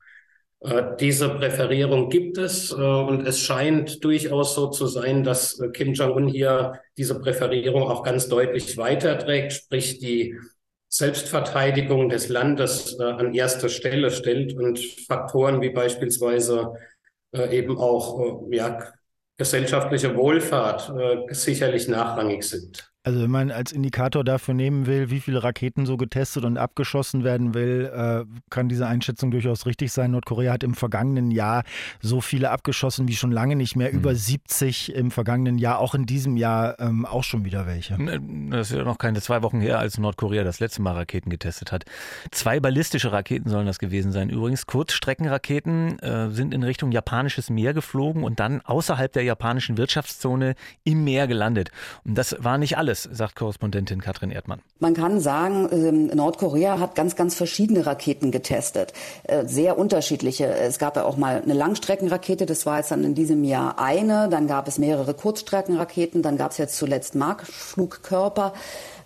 Äh, 0.60 0.96
diese 0.99 1.28
Präferierung 1.28 2.08
gibt 2.08 2.37
es 2.37 2.72
äh, 2.72 2.75
und 2.75 3.26
es 3.26 3.38
scheint 3.40 4.02
durchaus 4.02 4.55
so 4.55 4.69
zu 4.69 4.87
sein, 4.87 5.22
dass 5.22 5.60
äh, 5.60 5.69
Kim 5.69 5.93
Jong-un 5.93 6.26
hier 6.26 6.81
diese 6.96 7.20
Präferierung 7.20 7.82
auch 7.82 8.02
ganz 8.02 8.28
deutlich 8.28 8.76
weiterträgt, 8.76 9.52
sprich 9.52 10.00
die 10.00 10.37
Selbstverteidigung 10.88 12.08
des 12.08 12.28
Landes 12.31 12.99
an 12.99 13.34
erste 13.34 13.69
Stelle 13.69 14.10
stellt 14.10 14.56
und 14.56 14.78
Faktoren 15.06 15.60
wie 15.60 15.69
beispielsweise 15.69 16.72
eben 17.34 17.76
auch 17.76 18.40
ja, 18.50 18.90
gesellschaftliche 19.37 20.16
Wohlfahrt 20.16 20.90
sicherlich 21.28 21.88
nachrangig 21.88 22.43
sind. 22.43 22.90
Also 23.08 23.22
wenn 23.22 23.31
man 23.31 23.50
als 23.50 23.72
Indikator 23.72 24.22
dafür 24.22 24.52
nehmen 24.52 24.84
will, 24.84 25.08
wie 25.08 25.20
viele 25.20 25.43
Raketen 25.43 25.87
so 25.87 25.96
getestet 25.96 26.44
und 26.44 26.58
abgeschossen 26.58 27.25
werden 27.25 27.55
will, 27.55 27.90
äh, 27.90 28.26
kann 28.50 28.69
diese 28.69 28.87
Einschätzung 28.87 29.31
durchaus 29.31 29.64
richtig 29.64 29.93
sein. 29.93 30.10
Nordkorea 30.10 30.52
hat 30.52 30.62
im 30.62 30.75
vergangenen 30.75 31.31
Jahr 31.31 31.62
so 32.02 32.20
viele 32.20 32.50
abgeschossen 32.50 33.08
wie 33.08 33.16
schon 33.16 33.32
lange 33.32 33.56
nicht 33.56 33.76
mehr. 33.76 33.90
Mhm. 33.90 33.96
Über 33.96 34.14
70 34.14 34.94
im 34.94 35.10
vergangenen 35.10 35.56
Jahr, 35.56 35.78
auch 35.78 35.94
in 35.94 36.05
diesem 36.05 36.37
Jahr 36.37 36.78
ähm, 36.81 37.06
auch 37.06 37.25
schon 37.25 37.46
wieder 37.46 37.66
welche. 37.66 37.99
Ne, 37.99 38.20
das 38.50 38.72
ist 38.72 38.76
ja 38.76 38.84
noch 38.84 38.99
keine 38.99 39.22
zwei 39.22 39.40
Wochen 39.40 39.62
her, 39.62 39.78
als 39.78 39.96
Nordkorea 39.96 40.44
das 40.44 40.60
letzte 40.60 40.82
Mal 40.82 40.93
Raketen 40.93 41.31
getestet 41.31 41.72
hat. 41.72 41.87
Zwei 42.31 42.60
ballistische 42.60 43.10
Raketen 43.10 43.49
sollen 43.49 43.64
das 43.64 43.78
gewesen 43.78 44.12
sein. 44.12 44.28
Übrigens, 44.28 44.66
Kurzstreckenraketen 44.66 45.99
äh, 46.00 46.28
sind 46.28 46.52
in 46.52 46.62
Richtung 46.62 46.93
japanisches 46.93 47.49
Meer 47.49 47.72
geflogen 47.72 48.22
und 48.22 48.38
dann 48.38 48.60
außerhalb 48.60 49.10
der 49.10 49.22
japanischen 49.22 49.78
Wirtschaftszone 49.78 50.56
im 50.84 51.05
Meer 51.05 51.26
gelandet. 51.26 51.70
Und 52.05 52.19
das 52.19 52.37
war 52.38 52.58
nicht 52.58 52.76
alles 52.76 52.98
es, 53.06 53.17
sagt 53.17 53.37
Korrespondentin 53.37 54.00
Katrin 54.00 54.31
Erdmann. 54.31 54.61
Man 54.79 54.95
kann 54.95 55.21
sagen, 55.21 55.69
ähm, 55.73 56.06
Nordkorea 56.09 56.79
hat 56.79 56.95
ganz, 56.95 57.17
ganz 57.17 57.35
verschiedene 57.35 57.87
Raketen 57.87 58.31
getestet. 58.31 58.93
Äh, 59.25 59.47
sehr 59.47 59.79
unterschiedliche. 59.79 60.47
Es 60.47 60.79
gab 60.79 60.97
ja 60.97 61.05
auch 61.05 61.17
mal 61.17 61.43
eine 61.43 61.55
Langstreckenrakete, 61.55 62.47
das 62.47 62.67
war 62.67 62.79
jetzt 62.79 62.91
dann 62.91 63.05
in 63.05 63.15
diesem 63.15 63.45
Jahr 63.45 63.79
eine. 63.79 64.29
Dann 64.29 64.47
gab 64.47 64.69
es 64.69 64.79
mehrere 64.79 65.15
Kurzstreckenraketen. 65.15 66.23
Dann 66.23 66.37
gab 66.37 66.53
es 66.53 66.59
jetzt 66.59 66.77
zuletzt 66.77 67.15
Markflugkörper. 67.15 68.53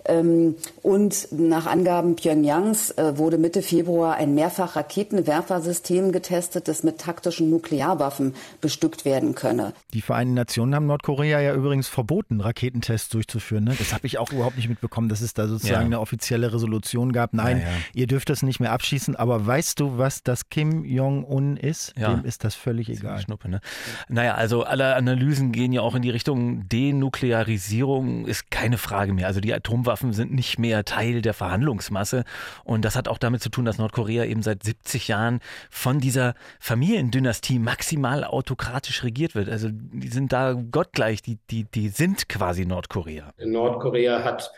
Ähm, 0.05 0.57
und 0.83 1.29
nach 1.31 1.67
Angaben 1.67 2.17
Pyongyangs 2.17 2.91
äh, 2.93 3.17
wurde 3.17 3.39
Mitte 3.39 3.63
Februar 3.63 4.17
ein 4.17 4.35
Mehrfach-Raketenwerfersystem 4.35 6.13
getestet, 6.13 6.69
das 6.69 6.83
mit 6.83 6.99
taktischen 6.99 7.51
Nuklearwaffen 7.51 8.35
bestückt 8.61 9.05
werden 9.05 9.35
könne. 9.35 9.73
Die 9.95 10.01
Vereinten 10.01 10.35
Nationen 10.35 10.75
haben 10.75 10.87
Nordkorea 10.87 11.41
ja 11.41 11.55
übrigens 11.55 11.89
verboten, 11.89 12.41
Raketentests 12.41 13.11
durchzuführen. 13.11 13.65
Ne? 13.65 13.75
Das 13.79 13.93
habe 13.93 14.07
ich 14.07 14.19
auch 14.19 14.33
überhaupt 14.33 14.57
nicht 14.57 14.69
mitbekommen, 14.69 15.09
dass 15.09 15.21
es 15.21 15.35
da 15.35 15.47
sozusagen 15.47 15.75
ja. 15.75 15.87
eine 15.87 16.01
offizielle 16.01 16.53
Resolution 16.53 17.13
gab. 17.13 17.33
Nein, 17.33 17.59
ja, 17.59 17.65
ja. 17.65 17.73
ihr 17.95 18.07
dürft 18.07 18.29
das 18.29 18.43
nicht 18.43 18.59
mehr 18.61 18.73
abschießen. 18.73 19.15
Aber 19.17 19.47
weißt 19.47 19.79
du, 19.79 19.99
was 19.99 20.23
das 20.23 20.49
Kim 20.49 20.85
Jong-un 20.85 21.57
ist? 21.57 21.95
Dem 21.97 22.25
ist 22.25 22.45
das 22.45 22.55
völlig 22.55 22.89
egal. 22.89 23.21
Schnuppe, 23.21 23.49
ne? 23.49 23.61
Naja, 24.09 24.35
also 24.35 24.65
alle 24.65 24.97
Analysen 24.97 25.53
gehen 25.53 25.73
ja 25.73 25.81
auch 25.83 25.95
in 25.95 26.03
die 26.03 26.11
Richtung 26.11 26.69
Denuklearisierung, 26.69 28.27
ist 28.27 28.51
keine 28.51 28.79
Frage 28.79 29.13
mehr. 29.13 29.27
Also 29.27 29.41
die 29.41 29.55
Atomwaffen 29.55 29.92
Atomwaffen 29.93 30.13
sind 30.13 30.33
nicht 30.33 30.59
mehr 30.59 30.85
Teil 30.85 31.23
der 31.23 31.35
Verhandlungsmasse. 31.35 32.25
Und 32.65 32.85
das 32.85 32.97
hat 32.97 33.09
auch 33.09 33.19
damit 33.19 33.43
zu 33.43 33.51
tun, 33.51 33.65
dass 33.65 33.79
Nordkorea 33.79 34.25
eben 34.25 34.43
seit 34.43 34.63
70 34.63 35.09
Jahren 35.09 35.41
von 35.71 36.01
dieser 36.01 36.35
Familiendynastie 36.61 37.59
maximal 37.59 38.25
autokratisch 38.25 39.05
regiert 39.05 39.35
wird. 39.35 39.49
Also 39.49 39.69
die 39.71 40.09
sind 40.09 40.33
da 40.33 40.55
gottgleich, 40.55 41.23
die, 41.23 41.39
die, 41.51 41.65
die 41.65 41.89
sind 41.89 42.29
quasi 42.29 42.65
Nordkorea. 42.65 43.33
Nordkorea 43.39 44.25
hat 44.25 44.51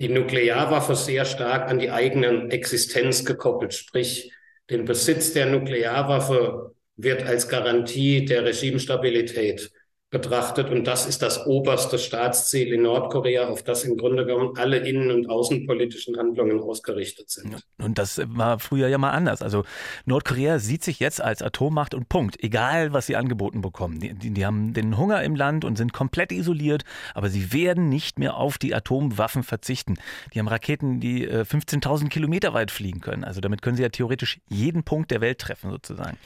die 0.00 0.08
Nuklearwaffe 0.08 0.96
sehr 0.96 1.24
stark 1.24 1.68
an 1.68 1.78
die 1.78 1.90
eigene 1.90 2.48
Existenz 2.50 3.24
gekoppelt, 3.24 3.74
sprich 3.74 4.32
den 4.70 4.84
Besitz 4.84 5.32
der 5.32 5.46
Nuklearwaffe 5.46 6.74
wird 6.96 7.24
als 7.24 7.48
Garantie 7.48 8.24
der 8.24 8.44
Regimestabilität 8.44 9.72
betrachtet. 10.12 10.70
Und 10.70 10.86
das 10.86 11.06
ist 11.06 11.22
das 11.22 11.46
oberste 11.46 11.98
Staatsziel 11.98 12.72
in 12.72 12.82
Nordkorea, 12.82 13.48
auf 13.48 13.62
das 13.62 13.82
im 13.82 13.96
Grunde 13.96 14.26
genommen 14.26 14.56
alle 14.56 14.76
innen- 14.76 15.10
und 15.10 15.28
außenpolitischen 15.28 16.18
Handlungen 16.18 16.60
ausgerichtet 16.60 17.30
sind. 17.30 17.56
Und 17.78 17.98
das 17.98 18.20
war 18.26 18.58
früher 18.58 18.88
ja 18.88 18.98
mal 18.98 19.10
anders. 19.10 19.42
Also 19.42 19.64
Nordkorea 20.04 20.58
sieht 20.58 20.84
sich 20.84 21.00
jetzt 21.00 21.22
als 21.22 21.42
Atommacht 21.42 21.94
und 21.94 22.10
Punkt. 22.10 22.36
Egal, 22.44 22.92
was 22.92 23.06
sie 23.06 23.16
angeboten 23.16 23.62
bekommen. 23.62 24.00
Die, 24.00 24.12
die, 24.12 24.30
die 24.30 24.44
haben 24.44 24.74
den 24.74 24.98
Hunger 24.98 25.22
im 25.22 25.34
Land 25.34 25.64
und 25.64 25.76
sind 25.76 25.94
komplett 25.94 26.30
isoliert, 26.30 26.84
aber 27.14 27.30
sie 27.30 27.54
werden 27.54 27.88
nicht 27.88 28.18
mehr 28.18 28.36
auf 28.36 28.58
die 28.58 28.74
Atomwaffen 28.74 29.42
verzichten. 29.42 29.96
Die 30.34 30.38
haben 30.38 30.48
Raketen, 30.48 31.00
die 31.00 31.26
15.000 31.26 32.04
äh, 32.04 32.08
Kilometer 32.10 32.52
weit 32.52 32.70
fliegen 32.70 33.00
können. 33.00 33.24
Also 33.24 33.40
damit 33.40 33.62
können 33.62 33.78
sie 33.78 33.82
ja 33.82 33.88
theoretisch 33.88 34.40
jeden 34.50 34.84
Punkt 34.84 35.10
der 35.10 35.22
Welt 35.22 35.38
treffen, 35.38 35.70
sozusagen. 35.70 36.18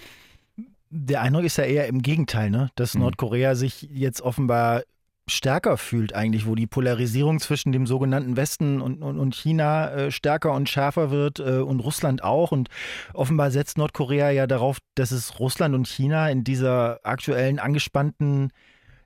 Der 0.90 1.20
Eindruck 1.20 1.44
ist 1.44 1.58
ja 1.58 1.64
eher 1.64 1.88
im 1.88 2.02
Gegenteil, 2.02 2.50
ne? 2.50 2.70
dass 2.76 2.94
mhm. 2.94 3.02
Nordkorea 3.02 3.54
sich 3.54 3.82
jetzt 3.90 4.20
offenbar 4.22 4.82
stärker 5.28 5.76
fühlt 5.76 6.14
eigentlich, 6.14 6.46
wo 6.46 6.54
die 6.54 6.68
Polarisierung 6.68 7.40
zwischen 7.40 7.72
dem 7.72 7.86
sogenannten 7.86 8.36
Westen 8.36 8.80
und, 8.80 9.02
und, 9.02 9.18
und 9.18 9.34
China 9.34 9.90
äh, 9.90 10.10
stärker 10.12 10.52
und 10.52 10.68
schärfer 10.68 11.10
wird 11.10 11.40
äh, 11.40 11.58
und 11.58 11.80
Russland 11.80 12.22
auch. 12.22 12.52
Und 12.52 12.68
offenbar 13.12 13.50
setzt 13.50 13.76
Nordkorea 13.76 14.30
ja 14.30 14.46
darauf, 14.46 14.78
dass 14.94 15.10
es 15.10 15.40
Russland 15.40 15.74
und 15.74 15.88
China 15.88 16.30
in 16.30 16.44
dieser 16.44 17.00
aktuellen 17.02 17.58
angespannten 17.58 18.52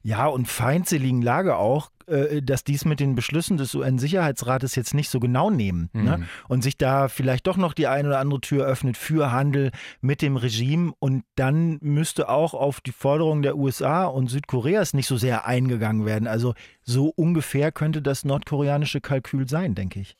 ja, 0.03 0.27
und 0.27 0.47
feindseligen 0.47 1.23
Lage 1.23 1.57
auch, 1.57 1.91
äh, 2.11 2.43
dass 2.43 2.65
dies 2.65 2.85
mit 2.85 3.01
den 3.01 3.15
Beschlüssen 3.15 3.57
des 3.57 3.75
UN-Sicherheitsrates 3.75 4.75
jetzt 4.75 4.95
nicht 4.95 5.11
so 5.11 5.21
genau 5.21 5.51
nehmen 5.51 5.91
ne? 5.93 6.01
mhm. 6.01 6.07
ne? 6.07 6.27
und 6.49 6.63
sich 6.63 6.77
da 6.77 7.09
vielleicht 7.09 7.47
doch 7.47 7.57
noch 7.57 7.73
die 7.73 7.87
eine 7.87 8.09
oder 8.09 8.19
andere 8.19 8.41
Tür 8.41 8.67
öffnet 8.67 8.97
für 8.97 9.33
Handel 9.33 9.71
mit 10.01 10.23
dem 10.23 10.37
Regime 10.37 10.93
und 10.99 11.25
dann 11.37 11.79
müsste 11.81 12.29
auch 12.29 12.55
auf 12.55 12.81
die 12.81 12.93
Forderungen 12.93 13.43
der 13.43 13.57
USA 13.57 14.05
und 14.05 14.29
Südkoreas 14.29 14.95
nicht 14.95 15.07
so 15.07 15.17
sehr 15.17 15.47
eingegangen 15.47 16.05
werden. 16.05 16.29
Also 16.29 16.55
so 16.83 17.13
ungefähr 17.15 17.73
könnte 17.73 18.03
das 18.03 18.25
nordkoreanische 18.25 19.01
Kalkül 19.01 19.49
sein, 19.49 19.75
denke 19.75 20.01
ich. 20.01 20.17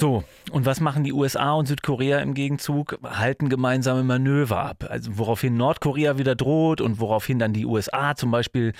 So, 0.00 0.22
und 0.52 0.64
was 0.64 0.80
machen 0.80 1.02
die 1.02 1.12
USA 1.12 1.54
und 1.54 1.66
Südkorea 1.66 2.20
im 2.20 2.32
Gegenzug? 2.32 3.00
Halten 3.02 3.48
gemeinsame 3.48 4.04
Manöver 4.04 4.60
ab. 4.60 4.86
Also 4.88 5.18
woraufhin 5.18 5.56
Nordkorea 5.56 6.18
wieder 6.18 6.36
droht 6.36 6.80
und 6.80 7.00
woraufhin 7.00 7.40
dann 7.40 7.52
die 7.52 7.66
USA 7.66 8.14
zum 8.14 8.30
Beispiel 8.30 8.74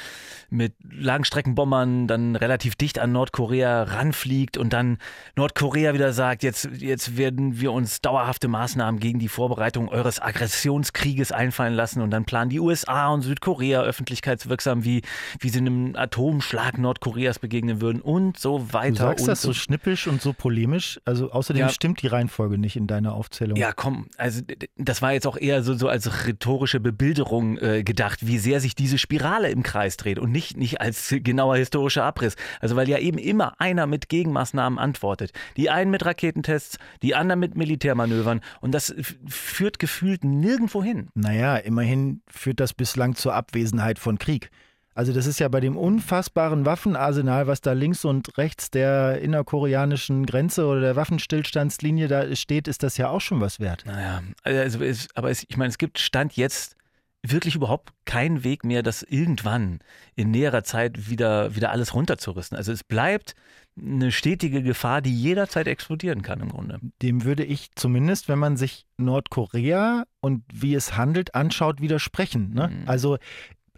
mit 0.49 0.75
Langstreckenbombern 0.89 2.07
dann 2.07 2.37
relativ 2.37 2.77
dicht 2.77 3.01
an 3.01 3.11
Nordkorea 3.11 3.83
ranfliegt 3.83 4.57
und 4.57 4.73
dann 4.73 4.99
Nordkorea 5.35 5.93
wieder 5.93 6.13
sagt, 6.13 6.45
jetzt, 6.45 6.69
jetzt 6.79 7.17
werden 7.17 7.61
wir 7.61 7.73
uns 7.73 8.01
dauerhafte 8.01 8.47
Maßnahmen 8.47 9.01
gegen 9.01 9.19
die 9.19 9.29
Vorbereitung 9.29 9.89
eures 9.89 10.23
Aggressionskrieges 10.23 11.33
einfallen 11.33 11.75
lassen 11.75 12.01
und 12.01 12.13
dann 12.13 12.27
planen 12.27 12.51
die 12.51 12.61
USA 12.61 13.09
und 13.09 13.23
Südkorea 13.23 13.83
öffentlichkeitswirksam, 13.83 14.85
wie, 14.85 15.03
wie 15.41 15.49
sie 15.49 15.59
einem 15.59 15.97
Atomschlag 15.97 16.79
Nordkoreas 16.79 17.41
begegnen 17.41 17.81
würden 17.81 18.01
und 18.01 18.39
so 18.39 18.73
weiter. 18.73 18.91
Du 18.91 18.97
sagst 18.99 19.27
das 19.27 19.43
so 19.43 19.53
schnippisch 19.53 20.07
und 20.07 20.23
so 20.23 20.33
polemisch. 20.33 21.01
Also 21.09 21.31
außerdem 21.33 21.63
ja. 21.63 21.69
stimmt 21.71 22.03
die 22.03 22.07
Reihenfolge 22.07 22.59
nicht 22.59 22.77
in 22.77 22.87
deiner 22.87 23.15
Aufzählung. 23.15 23.57
Ja, 23.57 23.73
komm, 23.73 24.09
also 24.19 24.43
das 24.77 25.01
war 25.01 25.15
jetzt 25.15 25.27
auch 25.27 25.39
eher 25.39 25.63
so, 25.63 25.73
so 25.73 25.89
als 25.89 26.27
rhetorische 26.27 26.81
Bebilderung 26.81 27.57
äh, 27.57 27.83
gedacht, 27.83 28.27
wie 28.27 28.37
sehr 28.37 28.61
sich 28.61 28.75
diese 28.75 28.99
Spirale 28.99 29.51
im 29.51 29.63
Kreis 29.63 29.97
dreht 29.97 30.19
und 30.19 30.31
nicht, 30.31 30.59
nicht 30.59 30.83
als 30.83 31.15
genauer 31.21 31.57
historischer 31.57 32.05
Abriss. 32.05 32.37
Also 32.61 32.77
weil 32.77 32.91
ja 32.91 32.99
eben 32.99 33.17
immer 33.17 33.59
einer 33.59 33.87
mit 33.87 34.11
Gegenmaßnahmen 34.11 34.79
antwortet. 34.79 35.33
Die 35.57 35.71
einen 35.71 35.91
mit 35.91 36.05
Raketentests, 36.05 36.77
die 37.03 37.15
anderen 37.15 37.41
mit 37.41 37.57
Militärmanövern 37.57 38.43
und 38.61 38.73
das 38.73 38.95
führt 39.27 39.79
gefühlt 39.79 40.25
nirgendwo 40.25 40.85
hin. 40.85 41.09
Naja, 41.15 41.57
immerhin 41.57 42.21
führt 42.29 42.61
das 42.61 42.75
bislang 42.75 43.15
zur 43.15 43.33
Abwesenheit 43.33 43.99
von 43.99 44.19
Krieg. 44.19 44.51
Also 44.99 45.13
das 45.13 45.27
ist 45.29 45.39
ja 45.39 45.47
bei 45.47 45.61
dem 45.61 45.77
unfassbaren 45.77 46.67
Waffenarsenal, 46.67 47.47
was 47.47 47.61
da 47.61 47.71
links 47.71 48.05
und 48.05 48.37
rechts 48.37 48.69
der 48.73 49.21
innerkoreanischen 49.21 50.27
Grenze 50.27 50.67
oder 50.67 50.81
der 50.81 50.97
Waffenstillstandslinie 50.97 52.09
da 52.09 52.35
steht, 52.35 52.67
ist 52.67 52.83
das 52.83 52.97
ja 52.97 53.09
auch 53.09 53.21
schon 53.21 53.41
was 53.41 53.61
wert. 53.61 53.85
Naja, 53.87 54.23
also 54.43 54.83
es, 54.83 55.07
aber 55.15 55.31
es, 55.31 55.45
ich 55.49 55.57
meine, 55.57 55.69
es 55.69 55.79
gibt 55.79 56.01
Stand 56.01 56.33
jetzt 56.37 56.75
wirklich 57.23 57.55
überhaupt 57.55 57.93
keinen 58.07 58.43
Weg 58.43 58.65
mehr, 58.65 58.83
das 58.83 59.05
irgendwann 59.05 59.79
in 60.17 60.33
näherer 60.33 60.65
Zeit 60.65 61.09
wieder, 61.09 61.55
wieder 61.55 61.71
alles 61.71 61.95
runterzurüsten. 61.95 62.59
Also 62.59 62.73
es 62.73 62.83
bleibt 62.83 63.37
eine 63.81 64.11
stetige 64.11 64.65
Gefahr, 64.65 65.01
die 65.01 65.15
jederzeit 65.15 65.69
explodieren 65.69 66.23
kann 66.23 66.41
im 66.41 66.49
Grunde. 66.49 66.81
Dem 67.03 67.23
würde 67.23 67.45
ich 67.45 67.71
zumindest, 67.77 68.29
wenn 68.29 68.41
man 68.41 68.57
sich 68.57 68.85
Nordkorea 68.97 70.07
und 70.21 70.43
wie 70.53 70.75
es 70.75 70.97
handelt 70.97 71.37
anschaut, 71.37 71.81
widersprechen. 71.81 72.53
Ne? 72.53 72.69
Mhm. 72.69 72.89
Also 72.89 73.19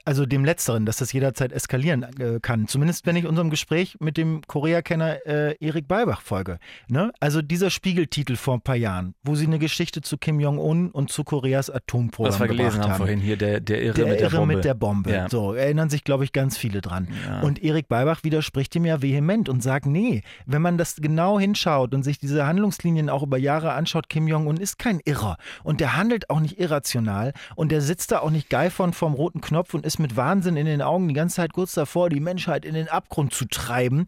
also 0.04 0.26
dem 0.26 0.44
Letzteren, 0.44 0.86
dass 0.86 0.96
das 0.96 1.12
jederzeit 1.12 1.52
eskalieren 1.52 2.02
äh, 2.18 2.40
kann. 2.40 2.66
Zumindest 2.68 3.06
wenn 3.06 3.16
ich 3.16 3.26
unserem 3.26 3.50
Gespräch 3.50 3.96
mit 4.00 4.16
dem 4.16 4.42
Korea-Kenner 4.46 5.26
äh, 5.26 5.56
Erik 5.60 5.88
Balbach 5.88 6.22
folge. 6.22 6.58
Ne? 6.88 7.12
Also 7.20 7.42
dieser 7.42 7.70
Spiegeltitel 7.70 8.36
vor 8.36 8.54
ein 8.54 8.60
paar 8.60 8.76
Jahren, 8.76 9.14
wo 9.22 9.34
sie 9.34 9.46
eine 9.46 9.58
Geschichte 9.58 10.00
zu 10.00 10.16
Kim 10.18 10.40
Jong-un 10.40 10.90
und 10.90 11.10
zu 11.10 11.24
Koreas 11.24 11.70
Atomprogramm 11.70 12.32
Was 12.32 12.40
wir 12.40 12.48
gelesen 12.48 12.82
haben, 12.82 12.90
haben 12.90 12.96
vorhin 12.98 13.20
hier, 13.20 13.36
der, 13.36 13.60
der 13.60 13.82
Irre, 13.82 13.94
der 13.94 14.06
mit, 14.06 14.20
der 14.20 14.32
Irre 14.32 14.46
mit 14.46 14.64
der 14.64 14.74
Bombe. 14.74 15.10
Ja. 15.12 15.28
So, 15.28 15.54
erinnern 15.54 15.90
sich, 15.90 16.04
glaube 16.04 16.24
ich, 16.24 16.32
ganz 16.32 16.56
viele 16.56 16.80
dran. 16.80 17.08
Ja. 17.26 17.40
Und 17.40 17.62
Erik 17.62 17.88
Balbach 17.88 18.24
widerspricht 18.24 18.74
ihm 18.74 18.84
ja 18.84 19.02
vehement 19.02 19.48
und 19.48 19.62
sagt, 19.62 19.86
nee, 19.86 20.22
wenn 20.46 20.62
man 20.62 20.78
das 20.78 20.96
genau 20.96 21.38
hinschaut 21.38 21.94
und 21.94 22.02
sich 22.02 22.18
diese 22.18 22.46
Handlungslinien 22.46 23.08
auch 23.08 23.22
über 23.22 23.38
Jahre 23.38 23.72
anschaut, 23.72 24.08
Kim 24.08 24.26
Jong-un 24.26 24.56
ist 24.56 24.78
kein 24.78 25.00
Irrer. 25.04 25.36
Und 25.62 25.80
der 25.80 25.96
handelt 25.96 26.30
auch 26.30 26.40
nicht 26.40 26.58
irrational 26.58 27.32
und 27.54 27.70
der 27.70 27.80
sitzt 27.80 28.12
da 28.12 28.20
auch 28.20 28.30
nicht 28.30 28.50
geifern 28.50 28.92
vorm 28.92 29.14
roten 29.14 29.40
Knopf 29.40 29.74
und 29.74 29.86
ist 29.86 29.98
mit 30.00 30.16
Wahnsinn 30.16 30.56
in 30.56 30.66
den 30.66 30.82
Augen 30.82 31.08
die 31.08 31.14
ganze 31.14 31.36
Zeit 31.36 31.52
kurz 31.52 31.74
davor, 31.74 32.10
die 32.10 32.20
Menschheit 32.20 32.64
in 32.64 32.74
den 32.74 32.88
Abgrund 32.88 33.32
zu 33.32 33.44
treiben. 33.46 34.06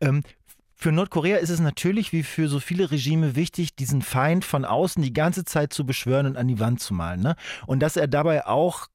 Ähm, 0.00 0.22
für 0.74 0.90
Nordkorea 0.90 1.36
ist 1.36 1.50
es 1.50 1.60
natürlich 1.60 2.12
wie 2.12 2.24
für 2.24 2.48
so 2.48 2.58
viele 2.58 2.90
Regime 2.90 3.36
wichtig, 3.36 3.76
diesen 3.76 4.02
Feind 4.02 4.44
von 4.44 4.64
außen 4.64 5.02
die 5.02 5.12
ganze 5.12 5.44
Zeit 5.44 5.72
zu 5.72 5.86
beschwören 5.86 6.26
und 6.26 6.36
an 6.36 6.48
die 6.48 6.58
Wand 6.58 6.80
zu 6.80 6.92
malen. 6.94 7.20
Ne? 7.20 7.36
Und 7.66 7.80
dass 7.80 7.96
er 7.96 8.08
dabei 8.08 8.46
auch 8.46 8.88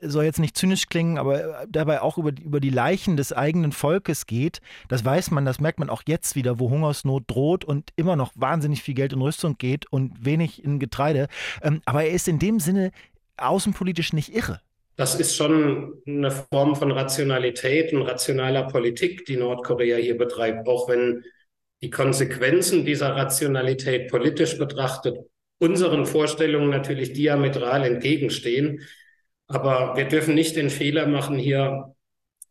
soll 0.00 0.24
jetzt 0.24 0.38
nicht 0.38 0.56
zynisch 0.56 0.86
klingen, 0.86 1.18
aber 1.18 1.66
dabei 1.68 2.02
auch 2.02 2.18
über 2.18 2.32
die, 2.32 2.42
über 2.42 2.60
die 2.60 2.70
Leichen 2.70 3.16
des 3.16 3.32
eigenen 3.32 3.72
Volkes 3.72 4.26
geht. 4.26 4.60
Das 4.88 5.04
weiß 5.04 5.30
man, 5.30 5.44
das 5.44 5.60
merkt 5.60 5.78
man 5.78 5.90
auch 5.90 6.02
jetzt 6.06 6.36
wieder, 6.36 6.58
wo 6.60 6.70
Hungersnot 6.70 7.24
droht 7.26 7.64
und 7.64 7.90
immer 7.96 8.16
noch 8.16 8.32
wahnsinnig 8.34 8.82
viel 8.82 8.94
Geld 8.94 9.12
in 9.12 9.22
Rüstung 9.22 9.58
geht 9.58 9.86
und 9.86 10.24
wenig 10.24 10.62
in 10.62 10.78
Getreide. 10.78 11.28
Ähm, 11.62 11.82
aber 11.86 12.04
er 12.04 12.12
ist 12.12 12.28
in 12.28 12.38
dem 12.38 12.60
Sinne 12.60 12.92
außenpolitisch 13.36 14.12
nicht 14.12 14.34
irre. 14.34 14.60
Das 15.00 15.14
ist 15.14 15.34
schon 15.34 16.02
eine 16.06 16.30
Form 16.30 16.76
von 16.76 16.92
Rationalität 16.92 17.94
und 17.94 18.02
rationaler 18.02 18.64
Politik, 18.64 19.24
die 19.24 19.38
Nordkorea 19.38 19.96
hier 19.96 20.18
betreibt, 20.18 20.68
auch 20.68 20.90
wenn 20.90 21.24
die 21.80 21.88
Konsequenzen 21.88 22.84
dieser 22.84 23.16
Rationalität 23.16 24.10
politisch 24.10 24.58
betrachtet 24.58 25.16
unseren 25.56 26.04
Vorstellungen 26.04 26.68
natürlich 26.68 27.14
diametral 27.14 27.84
entgegenstehen. 27.84 28.86
Aber 29.46 29.96
wir 29.96 30.04
dürfen 30.04 30.34
nicht 30.34 30.56
den 30.56 30.68
Fehler 30.68 31.06
machen, 31.06 31.38
hier 31.38 31.94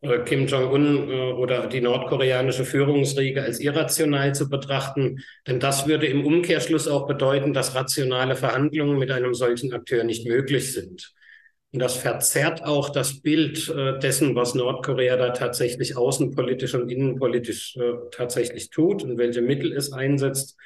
äh, 0.00 0.18
Kim 0.24 0.48
Jong-un 0.48 1.08
äh, 1.08 1.32
oder 1.34 1.68
die 1.68 1.80
nordkoreanische 1.80 2.64
Führungsriege 2.64 3.44
als 3.44 3.60
irrational 3.60 4.34
zu 4.34 4.48
betrachten. 4.48 5.20
Denn 5.46 5.60
das 5.60 5.86
würde 5.86 6.08
im 6.08 6.26
Umkehrschluss 6.26 6.88
auch 6.88 7.06
bedeuten, 7.06 7.52
dass 7.52 7.76
rationale 7.76 8.34
Verhandlungen 8.34 8.98
mit 8.98 9.12
einem 9.12 9.34
solchen 9.34 9.72
Akteur 9.72 10.02
nicht 10.02 10.26
möglich 10.26 10.72
sind. 10.72 11.14
Und 11.72 11.78
das 11.78 11.96
verzerrt 11.96 12.64
auch 12.64 12.90
das 12.90 13.20
Bild 13.20 13.68
äh, 13.68 13.98
dessen, 14.00 14.34
was 14.34 14.54
Nordkorea 14.54 15.16
da 15.16 15.30
tatsächlich 15.30 15.96
außenpolitisch 15.96 16.74
und 16.74 16.90
innenpolitisch 16.90 17.76
äh, 17.76 17.92
tatsächlich 18.10 18.70
tut 18.70 19.04
und 19.04 19.18
welche 19.18 19.40
Mittel 19.40 19.72
es 19.72 19.92
einsetzt. 19.92 20.56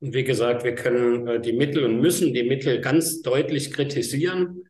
Und 0.00 0.14
wie 0.14 0.24
gesagt, 0.24 0.64
wir 0.64 0.74
können 0.74 1.28
äh, 1.28 1.40
die 1.40 1.52
Mittel 1.52 1.84
und 1.84 2.00
müssen 2.00 2.32
die 2.32 2.44
Mittel 2.44 2.80
ganz 2.80 3.20
deutlich 3.20 3.72
kritisieren. 3.72 4.64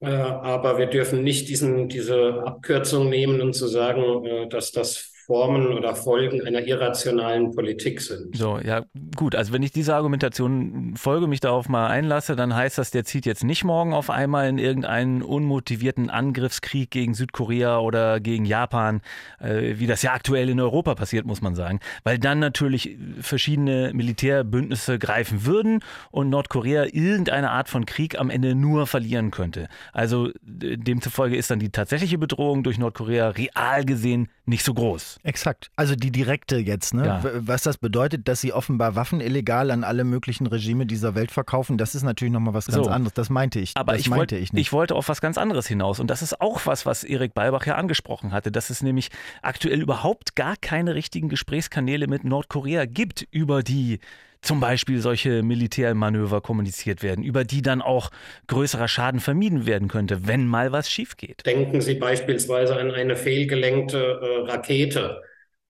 Äh, 0.00 0.06
aber 0.10 0.78
wir 0.78 0.86
dürfen 0.86 1.24
nicht 1.24 1.48
diesen, 1.48 1.88
diese 1.88 2.42
Abkürzung 2.44 3.08
nehmen 3.08 3.40
und 3.40 3.54
zu 3.54 3.66
sagen, 3.66 4.24
äh, 4.24 4.48
dass 4.48 4.70
das 4.70 5.12
Formen 5.26 5.72
oder 5.72 5.96
Folgen 5.96 6.46
einer 6.46 6.64
irrationalen 6.64 7.50
Politik 7.50 8.00
sind. 8.00 8.36
So, 8.36 8.60
ja, 8.60 8.84
gut. 9.16 9.34
Also 9.34 9.52
wenn 9.52 9.62
ich 9.64 9.72
diese 9.72 9.96
Argumentation 9.96 10.94
folge, 10.96 11.26
mich 11.26 11.40
darauf 11.40 11.68
mal 11.68 11.88
einlasse, 11.88 12.36
dann 12.36 12.54
heißt 12.54 12.78
das, 12.78 12.92
der 12.92 13.04
zieht 13.04 13.26
jetzt 13.26 13.42
nicht 13.42 13.64
morgen 13.64 13.92
auf 13.92 14.08
einmal 14.08 14.48
in 14.48 14.58
irgendeinen 14.58 15.22
unmotivierten 15.22 16.10
Angriffskrieg 16.10 16.92
gegen 16.92 17.14
Südkorea 17.14 17.80
oder 17.80 18.20
gegen 18.20 18.44
Japan, 18.44 19.00
äh, 19.40 19.74
wie 19.78 19.88
das 19.88 20.02
ja 20.02 20.12
aktuell 20.12 20.48
in 20.48 20.60
Europa 20.60 20.94
passiert, 20.94 21.26
muss 21.26 21.42
man 21.42 21.56
sagen. 21.56 21.80
Weil 22.04 22.20
dann 22.20 22.38
natürlich 22.38 22.96
verschiedene 23.20 23.90
Militärbündnisse 23.94 25.00
greifen 25.00 25.44
würden 25.44 25.80
und 26.12 26.30
Nordkorea 26.30 26.84
irgendeine 26.92 27.50
Art 27.50 27.68
von 27.68 27.84
Krieg 27.84 28.20
am 28.20 28.30
Ende 28.30 28.54
nur 28.54 28.86
verlieren 28.86 29.32
könnte. 29.32 29.66
Also 29.92 30.30
demzufolge 30.44 31.36
ist 31.36 31.50
dann 31.50 31.58
die 31.58 31.70
tatsächliche 31.70 32.16
Bedrohung 32.16 32.62
durch 32.62 32.78
Nordkorea 32.78 33.30
real 33.30 33.84
gesehen 33.84 34.28
nicht 34.48 34.64
so 34.64 34.74
groß. 34.74 35.18
Exakt. 35.24 35.70
Also 35.76 35.96
die 35.96 36.10
direkte 36.10 36.56
jetzt, 36.56 36.94
ne? 36.94 37.06
Ja. 37.06 37.22
Was 37.38 37.62
das 37.62 37.78
bedeutet, 37.78 38.28
dass 38.28 38.40
sie 38.40 38.52
offenbar 38.52 38.94
Waffen 38.94 39.20
illegal 39.20 39.70
an 39.70 39.82
alle 39.84 40.04
möglichen 40.04 40.46
Regime 40.46 40.86
dieser 40.86 41.14
Welt 41.14 41.30
verkaufen, 41.30 41.78
das 41.78 41.94
ist 41.94 42.04
natürlich 42.04 42.32
nochmal 42.32 42.54
was 42.54 42.66
ganz 42.66 42.84
So. 42.84 42.90
anderes. 42.90 43.14
Das 43.14 43.28
meinte 43.28 43.58
ich. 43.58 43.72
Aber 43.76 43.92
das 43.92 44.02
ich, 44.02 44.08
meinte 44.08 44.36
wollt, 44.36 44.42
ich 44.44 44.52
nicht. 44.52 44.62
ich 44.62 44.72
wollte 44.72 44.94
auf 44.94 45.08
was 45.08 45.20
ganz 45.20 45.36
anderes 45.36 45.66
hinaus. 45.66 45.98
Und 46.00 46.08
das 46.08 46.22
ist 46.22 46.40
auch 46.40 46.64
was, 46.64 46.86
was 46.86 47.02
Erik 47.04 47.34
Balbach 47.34 47.66
ja 47.66 47.74
angesprochen 47.74 48.32
hatte, 48.32 48.52
dass 48.52 48.70
es 48.70 48.82
nämlich 48.82 49.10
aktuell 49.42 49.80
überhaupt 49.80 50.36
gar 50.36 50.56
keine 50.56 50.94
richtigen 50.94 51.28
Gesprächskanäle 51.28 52.06
mit 52.06 52.24
Nordkorea 52.24 52.86
gibt, 52.86 53.26
über 53.30 53.62
die 53.62 53.98
zum 54.46 54.60
Beispiel 54.60 55.00
solche 55.00 55.42
Militärmanöver 55.42 56.40
kommuniziert 56.40 57.02
werden, 57.02 57.24
über 57.24 57.44
die 57.44 57.62
dann 57.62 57.82
auch 57.82 58.10
größerer 58.46 58.88
Schaden 58.88 59.20
vermieden 59.20 59.66
werden 59.66 59.88
könnte, 59.88 60.26
wenn 60.26 60.46
mal 60.46 60.72
was 60.72 60.90
schief 60.90 61.16
geht. 61.16 61.44
Denken 61.44 61.80
Sie 61.80 61.94
beispielsweise 61.94 62.76
an 62.76 62.92
eine 62.92 63.16
fehlgelenkte 63.16 64.20
äh, 64.22 64.50
Rakete 64.50 65.22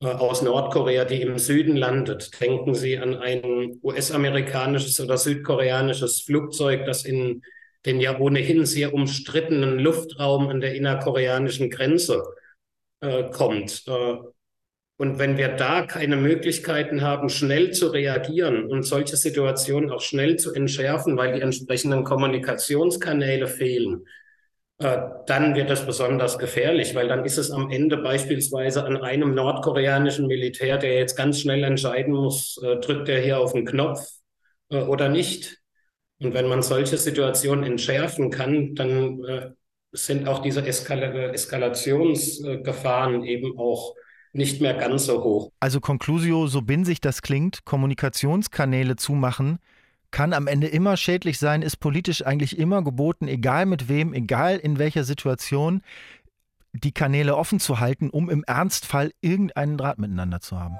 äh, 0.02 0.06
aus 0.09 0.42
Nordkorea, 0.42 1.04
die 1.04 1.23
im 1.23 1.38
Süden 1.38 1.76
landet. 1.76 2.38
Denken 2.40 2.75
Sie 2.75 2.99
an 2.99 3.16
ein 3.16 3.80
US-amerikanisches 3.83 5.00
oder 5.00 5.16
südkoreanisches 5.16 6.21
Flugzeug, 6.21 6.85
das 6.85 7.04
in 7.04 7.42
den 7.87 8.00
ja 8.00 8.18
ohnehin 8.18 8.66
sehr 8.66 8.92
umstrittenen 8.92 9.78
Luftraum 9.78 10.49
an 10.49 10.61
der 10.61 10.75
innerkoreanischen 10.75 11.71
Grenze 11.71 12.23
äh, 13.00 13.30
kommt. 13.30 13.85
Und 14.99 15.19
wenn 15.19 15.37
wir 15.37 15.49
da 15.49 15.83
keine 15.83 16.17
Möglichkeiten 16.17 17.03
haben, 17.03 17.29
schnell 17.29 17.73
zu 17.73 17.88
reagieren 17.88 18.71
und 18.71 18.83
solche 18.83 19.17
Situationen 19.17 19.91
auch 19.91 20.00
schnell 20.00 20.37
zu 20.37 20.55
entschärfen, 20.55 21.19
weil 21.19 21.35
die 21.35 21.43
entsprechenden 21.43 22.03
Kommunikationskanäle 22.03 23.47
fehlen, 23.47 24.07
äh, 24.79 24.99
dann 25.26 25.55
wird 25.55 25.69
das 25.71 25.87
besonders 25.87 26.38
gefährlich, 26.38 26.95
weil 26.95 27.09
dann 27.09 27.25
ist 27.26 27.38
es 27.38 27.50
am 27.50 27.71
Ende 27.71 27.99
beispielsweise 27.99 28.85
an 28.85 28.97
einem 28.99 29.35
nordkoreanischen 29.35 30.26
Militär, 30.26 30.79
der 30.79 30.95
jetzt 30.99 31.17
ganz 31.17 31.41
schnell 31.41 31.65
entscheiden 31.65 32.15
muss, 32.15 32.59
äh, 32.62 32.76
drückt 32.76 33.09
er 33.09 33.21
hier 33.21 33.38
auf 33.38 33.53
den 33.53 33.67
Knopf 33.67 34.00
äh, 34.71 34.83
oder 34.83 35.09
nicht. 35.11 35.59
Und 36.21 36.33
wenn 36.35 36.47
man 36.49 36.62
solche 36.62 36.97
Situationen 36.97 37.65
entschärfen 37.65 38.31
kann, 38.31 38.75
dann 38.75 39.25
äh, 39.25 39.50
sind 39.93 40.29
auch 40.29 40.41
diese 40.41 40.67
Eskal 40.67 41.03
Eskalationsgefahren 41.35 43.25
eben 43.25 43.59
auch 43.59 43.95
nicht 44.37 44.61
mehr 44.61 44.75
ganz 44.75 45.07
so 45.07 45.23
hoch. 45.23 45.50
Also 45.61 45.81
Conclusio, 45.81 46.47
so 46.47 46.62
bindig 46.62 47.00
das 47.00 47.23
klingt, 47.23 47.64
Kommunikationskanäle 47.64 48.97
zumachen, 48.97 49.59
kann 50.11 50.33
am 50.33 50.47
Ende 50.47 50.69
immer 50.69 50.97
schädlich 50.97 51.38
sein, 51.38 51.62
ist 51.62 51.78
politisch 51.78 52.25
eigentlich 52.25 52.59
immer 52.59 52.83
geboten, 52.83 53.28
egal 53.28 53.66
mit 53.66 53.88
wem, 53.88 54.14
egal 54.14 54.57
in 54.57 54.78
welcher 54.78 55.05
Situation, 55.05 55.83
die 56.73 56.93
Kanäle 56.93 57.37
offen 57.37 57.61
zu 57.61 57.81
halten, 57.81 58.11
um 58.11 58.31
im 58.31 58.45
Ernstfall 58.45 59.12
irgendeinen 59.21 59.78
Draht 59.78 59.99
miteinander 59.99 60.40
zu 60.40 60.59
haben. 60.61 60.76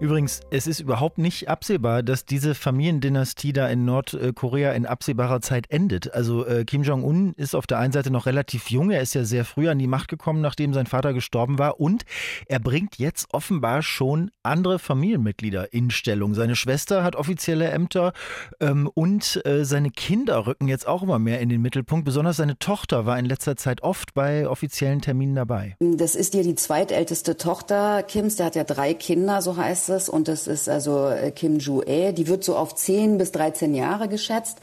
Übrigens, 0.00 0.40
es 0.50 0.66
ist 0.66 0.80
überhaupt 0.80 1.18
nicht 1.18 1.50
absehbar, 1.50 2.02
dass 2.02 2.24
diese 2.24 2.54
Familiendynastie 2.54 3.52
da 3.52 3.68
in 3.68 3.84
Nordkorea 3.84 4.72
in 4.72 4.86
absehbarer 4.86 5.42
Zeit 5.42 5.66
endet. 5.68 6.14
Also 6.14 6.46
äh, 6.46 6.64
Kim 6.64 6.84
Jong-un 6.84 7.34
ist 7.36 7.54
auf 7.54 7.66
der 7.66 7.78
einen 7.78 7.92
Seite 7.92 8.10
noch 8.10 8.24
relativ 8.24 8.70
jung, 8.70 8.90
er 8.90 9.02
ist 9.02 9.12
ja 9.12 9.24
sehr 9.24 9.44
früh 9.44 9.68
an 9.68 9.78
die 9.78 9.86
Macht 9.86 10.08
gekommen, 10.08 10.40
nachdem 10.40 10.72
sein 10.72 10.86
Vater 10.86 11.12
gestorben 11.12 11.58
war 11.58 11.80
und 11.80 12.04
er 12.46 12.60
bringt 12.60 12.96
jetzt 12.96 13.26
offenbar 13.34 13.82
schon 13.82 14.30
andere 14.42 14.78
Familienmitglieder 14.78 15.74
in 15.74 15.90
Stellung. 15.90 16.32
Seine 16.32 16.56
Schwester 16.56 17.04
hat 17.04 17.14
offizielle 17.14 17.68
Ämter 17.68 18.14
ähm, 18.58 18.90
und 18.94 19.44
äh, 19.44 19.66
seine 19.66 19.90
Kinder 19.90 20.46
rücken 20.46 20.66
jetzt 20.66 20.88
auch 20.88 21.02
immer 21.02 21.18
mehr 21.18 21.40
in 21.40 21.50
den 21.50 21.60
Mittelpunkt. 21.60 22.06
Besonders 22.06 22.38
seine 22.38 22.58
Tochter 22.58 23.04
war 23.04 23.18
in 23.18 23.26
letzter 23.26 23.56
Zeit 23.56 23.82
oft 23.82 24.14
bei 24.14 24.48
offiziellen 24.48 25.02
Terminen 25.02 25.34
dabei. 25.34 25.76
Das 25.78 26.14
ist 26.14 26.32
ja 26.32 26.42
die 26.42 26.54
zweitälteste 26.54 27.36
Tochter 27.36 28.02
Kims, 28.02 28.36
der 28.36 28.46
hat 28.46 28.54
ja 28.54 28.64
drei 28.64 28.94
Kinder, 28.94 29.42
so 29.42 29.58
heißt 29.58 29.88
es. 29.88 29.89
Und 30.08 30.28
das 30.28 30.46
ist 30.46 30.68
also 30.68 31.08
äh, 31.08 31.30
Kim 31.30 31.58
Ju-ae, 31.58 32.12
die 32.12 32.28
wird 32.28 32.44
so 32.44 32.56
auf 32.56 32.74
10 32.74 33.18
bis 33.18 33.32
13 33.32 33.74
Jahre 33.74 34.08
geschätzt. 34.08 34.58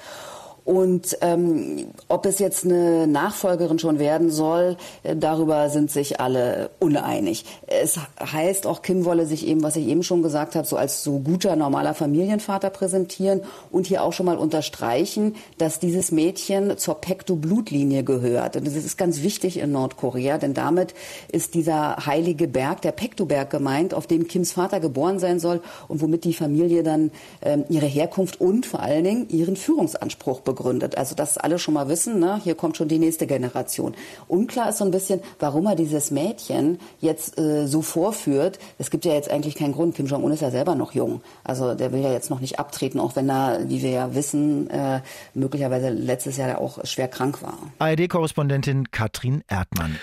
Und 0.68 1.18
ähm, 1.22 1.88
ob 2.10 2.26
es 2.26 2.40
jetzt 2.40 2.66
eine 2.66 3.08
Nachfolgerin 3.08 3.80
schon 3.80 4.00
werden 4.00 4.30
soll, 4.30 4.76
äh, 5.04 5.16
darüber 5.16 5.70
sind 5.70 5.90
sich 5.90 6.20
alle 6.20 6.72
uneinig. 6.82 7.46
Es 7.68 7.98
heißt 8.20 8.68
auch, 8.68 8.82
Kim 8.82 9.06
wolle 9.06 9.26
sich 9.26 9.48
eben, 9.48 9.64
was 9.64 9.78
ich 9.78 9.88
eben 9.88 10.04
schon 10.04 10.24
gesagt 10.24 10.56
habe, 10.56 10.68
so 10.68 10.76
als 10.76 11.06
so 11.06 11.20
guter, 11.20 11.56
normaler 11.56 11.94
Familienvater 11.94 12.70
präsentieren 12.70 13.44
und 13.72 13.88
hier 13.88 14.04
auch 14.04 14.12
schon 14.12 14.26
mal 14.26 14.36
unterstreichen, 14.36 15.38
dass 15.58 15.80
dieses 15.80 16.12
Mädchen 16.12 16.78
zur 16.78 16.96
Pekto-Blutlinie 16.96 18.04
gehört. 18.04 18.58
Und 18.58 18.68
das 18.68 18.76
ist 18.76 18.98
ganz 18.98 19.24
wichtig 19.24 19.60
in 19.60 19.72
Nordkorea, 19.72 20.38
denn 20.38 20.54
damit 20.54 20.94
ist 21.32 21.54
dieser 21.54 22.06
heilige 22.06 22.50
Berg, 22.50 22.82
der 22.82 22.92
Pekto-Berg 22.92 23.50
gemeint, 23.52 23.94
auf 23.94 24.06
dem 24.06 24.28
Kims 24.28 24.52
Vater 24.52 24.82
geboren 24.82 25.20
sein 25.20 25.40
soll 25.40 25.62
und 25.88 26.02
womit 26.02 26.26
die 26.26 26.34
Familie 26.34 26.84
dann 26.84 27.12
ähm, 27.42 27.64
ihre 27.70 27.86
Herkunft 27.86 28.42
und 28.42 28.66
vor 28.66 28.82
allen 28.82 29.06
Dingen 29.06 29.30
ihren 29.30 29.56
Führungsanspruch 29.56 30.42
begründet 30.42 30.57
begründet. 30.58 30.98
Also 30.98 31.16
dass 31.16 31.38
alle 31.38 31.60
schon 31.60 31.74
mal 31.74 31.88
wissen, 31.88 32.20
ne, 32.20 32.42
hier 32.44 32.56
kommt 32.56 32.76
schon 32.78 32.88
die 32.88 33.00
nächste 33.00 33.28
Generation. 33.28 33.96
Unklar 34.28 34.70
ist 34.70 34.80
so 34.80 34.86
ein 34.86 34.92
bisschen, 34.92 35.22
warum 35.40 35.66
er 35.68 35.76
dieses 35.76 36.12
Mädchen 36.12 36.80
jetzt 37.00 37.40
äh, 37.40 37.68
so 37.68 37.82
vorführt. 37.82 38.60
Es 38.78 38.90
gibt 38.90 39.06
ja 39.06 39.14
jetzt 39.14 39.30
eigentlich 39.30 39.56
keinen 39.56 39.74
Grund. 39.74 39.96
Kim 39.96 40.08
Jong-un 40.08 40.32
ist 40.32 40.42
ja 40.42 40.52
selber 40.52 40.76
noch 40.76 40.94
jung. 40.94 41.22
Also 41.44 41.76
der 41.76 41.92
will 41.94 42.02
ja 42.02 42.12
jetzt 42.12 42.30
noch 42.30 42.42
nicht 42.42 42.60
abtreten, 42.60 43.00
auch 43.00 43.16
wenn 43.16 43.30
er, 43.30 43.70
wie 43.70 43.82
wir 43.82 43.91
ja 43.91 44.15
wissen, 44.15 44.70
äh, 44.70 45.02
möglicherweise 45.34 45.89
letztes 45.89 46.38
Jahr 46.38 46.60
auch 46.60 46.84
schwer 46.86 47.08
krank 47.08 47.41
war. 47.41 47.58
ARD-Korrespondentin 47.80 48.91
Katrin 48.91 49.43
Erdmann. 49.48 49.98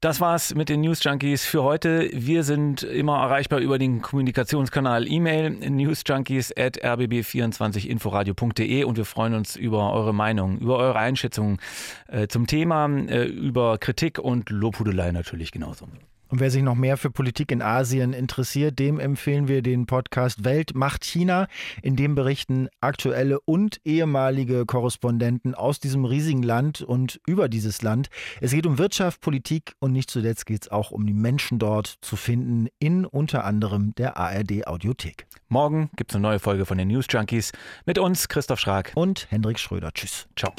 Das 0.00 0.20
war's 0.20 0.54
mit 0.54 0.68
den 0.68 0.82
News 0.82 1.02
Junkies 1.02 1.44
für 1.44 1.64
heute. 1.64 2.08
Wir 2.12 2.44
sind 2.44 2.84
immer 2.84 3.18
erreichbar 3.18 3.58
über 3.58 3.80
den 3.80 4.00
Kommunikationskanal 4.00 5.10
E-Mail 5.10 5.50
newsjunkies 5.50 6.56
at 6.56 6.80
rbb24inforadio.de 6.84 8.84
und 8.84 8.96
wir 8.96 9.04
freuen 9.04 9.34
uns 9.34 9.56
über 9.56 9.92
eure 9.92 10.14
Meinung, 10.14 10.58
über 10.58 10.76
eure 10.76 11.00
Einschätzungen 11.00 11.58
äh, 12.06 12.28
zum 12.28 12.46
Thema, 12.46 12.86
äh, 12.86 13.24
über 13.24 13.76
Kritik 13.78 14.20
und 14.20 14.50
Lobhudelei 14.50 15.10
natürlich 15.10 15.50
genauso. 15.50 15.88
Und 16.28 16.40
wer 16.40 16.50
sich 16.50 16.62
noch 16.62 16.74
mehr 16.74 16.96
für 16.96 17.10
Politik 17.10 17.50
in 17.50 17.62
Asien 17.62 18.12
interessiert, 18.12 18.78
dem 18.78 19.00
empfehlen 19.00 19.48
wir 19.48 19.62
den 19.62 19.86
Podcast 19.86 20.44
Welt 20.44 20.74
macht 20.74 21.04
China. 21.04 21.48
In 21.82 21.96
dem 21.96 22.14
berichten 22.14 22.68
aktuelle 22.80 23.40
und 23.40 23.80
ehemalige 23.84 24.66
Korrespondenten 24.66 25.54
aus 25.54 25.80
diesem 25.80 26.04
riesigen 26.04 26.42
Land 26.42 26.82
und 26.82 27.20
über 27.26 27.48
dieses 27.48 27.82
Land. 27.82 28.08
Es 28.40 28.52
geht 28.52 28.66
um 28.66 28.78
Wirtschaft, 28.78 29.20
Politik 29.20 29.72
und 29.78 29.92
nicht 29.92 30.10
zuletzt 30.10 30.46
geht 30.46 30.62
es 30.62 30.70
auch 30.70 30.90
um 30.90 31.06
die 31.06 31.14
Menschen 31.14 31.58
dort 31.58 31.98
zu 32.02 32.16
finden, 32.16 32.68
in 32.78 33.04
unter 33.04 33.44
anderem 33.44 33.94
der 33.96 34.16
ARD 34.16 34.66
Audiothek. 34.66 35.26
Morgen 35.48 35.90
gibt 35.96 36.10
es 36.10 36.16
eine 36.16 36.22
neue 36.22 36.38
Folge 36.38 36.66
von 36.66 36.76
den 36.76 36.88
News 36.88 37.06
Junkies 37.08 37.52
mit 37.86 37.98
uns, 37.98 38.28
Christoph 38.28 38.60
Schrag 38.60 38.92
und 38.94 39.26
Hendrik 39.30 39.58
Schröder. 39.58 39.92
Tschüss. 39.92 40.26
Ciao. 40.36 40.52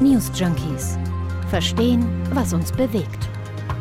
News 0.00 0.30
Junkies. 0.34 0.98
Verstehen, 1.50 2.04
was 2.32 2.52
uns 2.52 2.72
bewegt. 2.72 3.28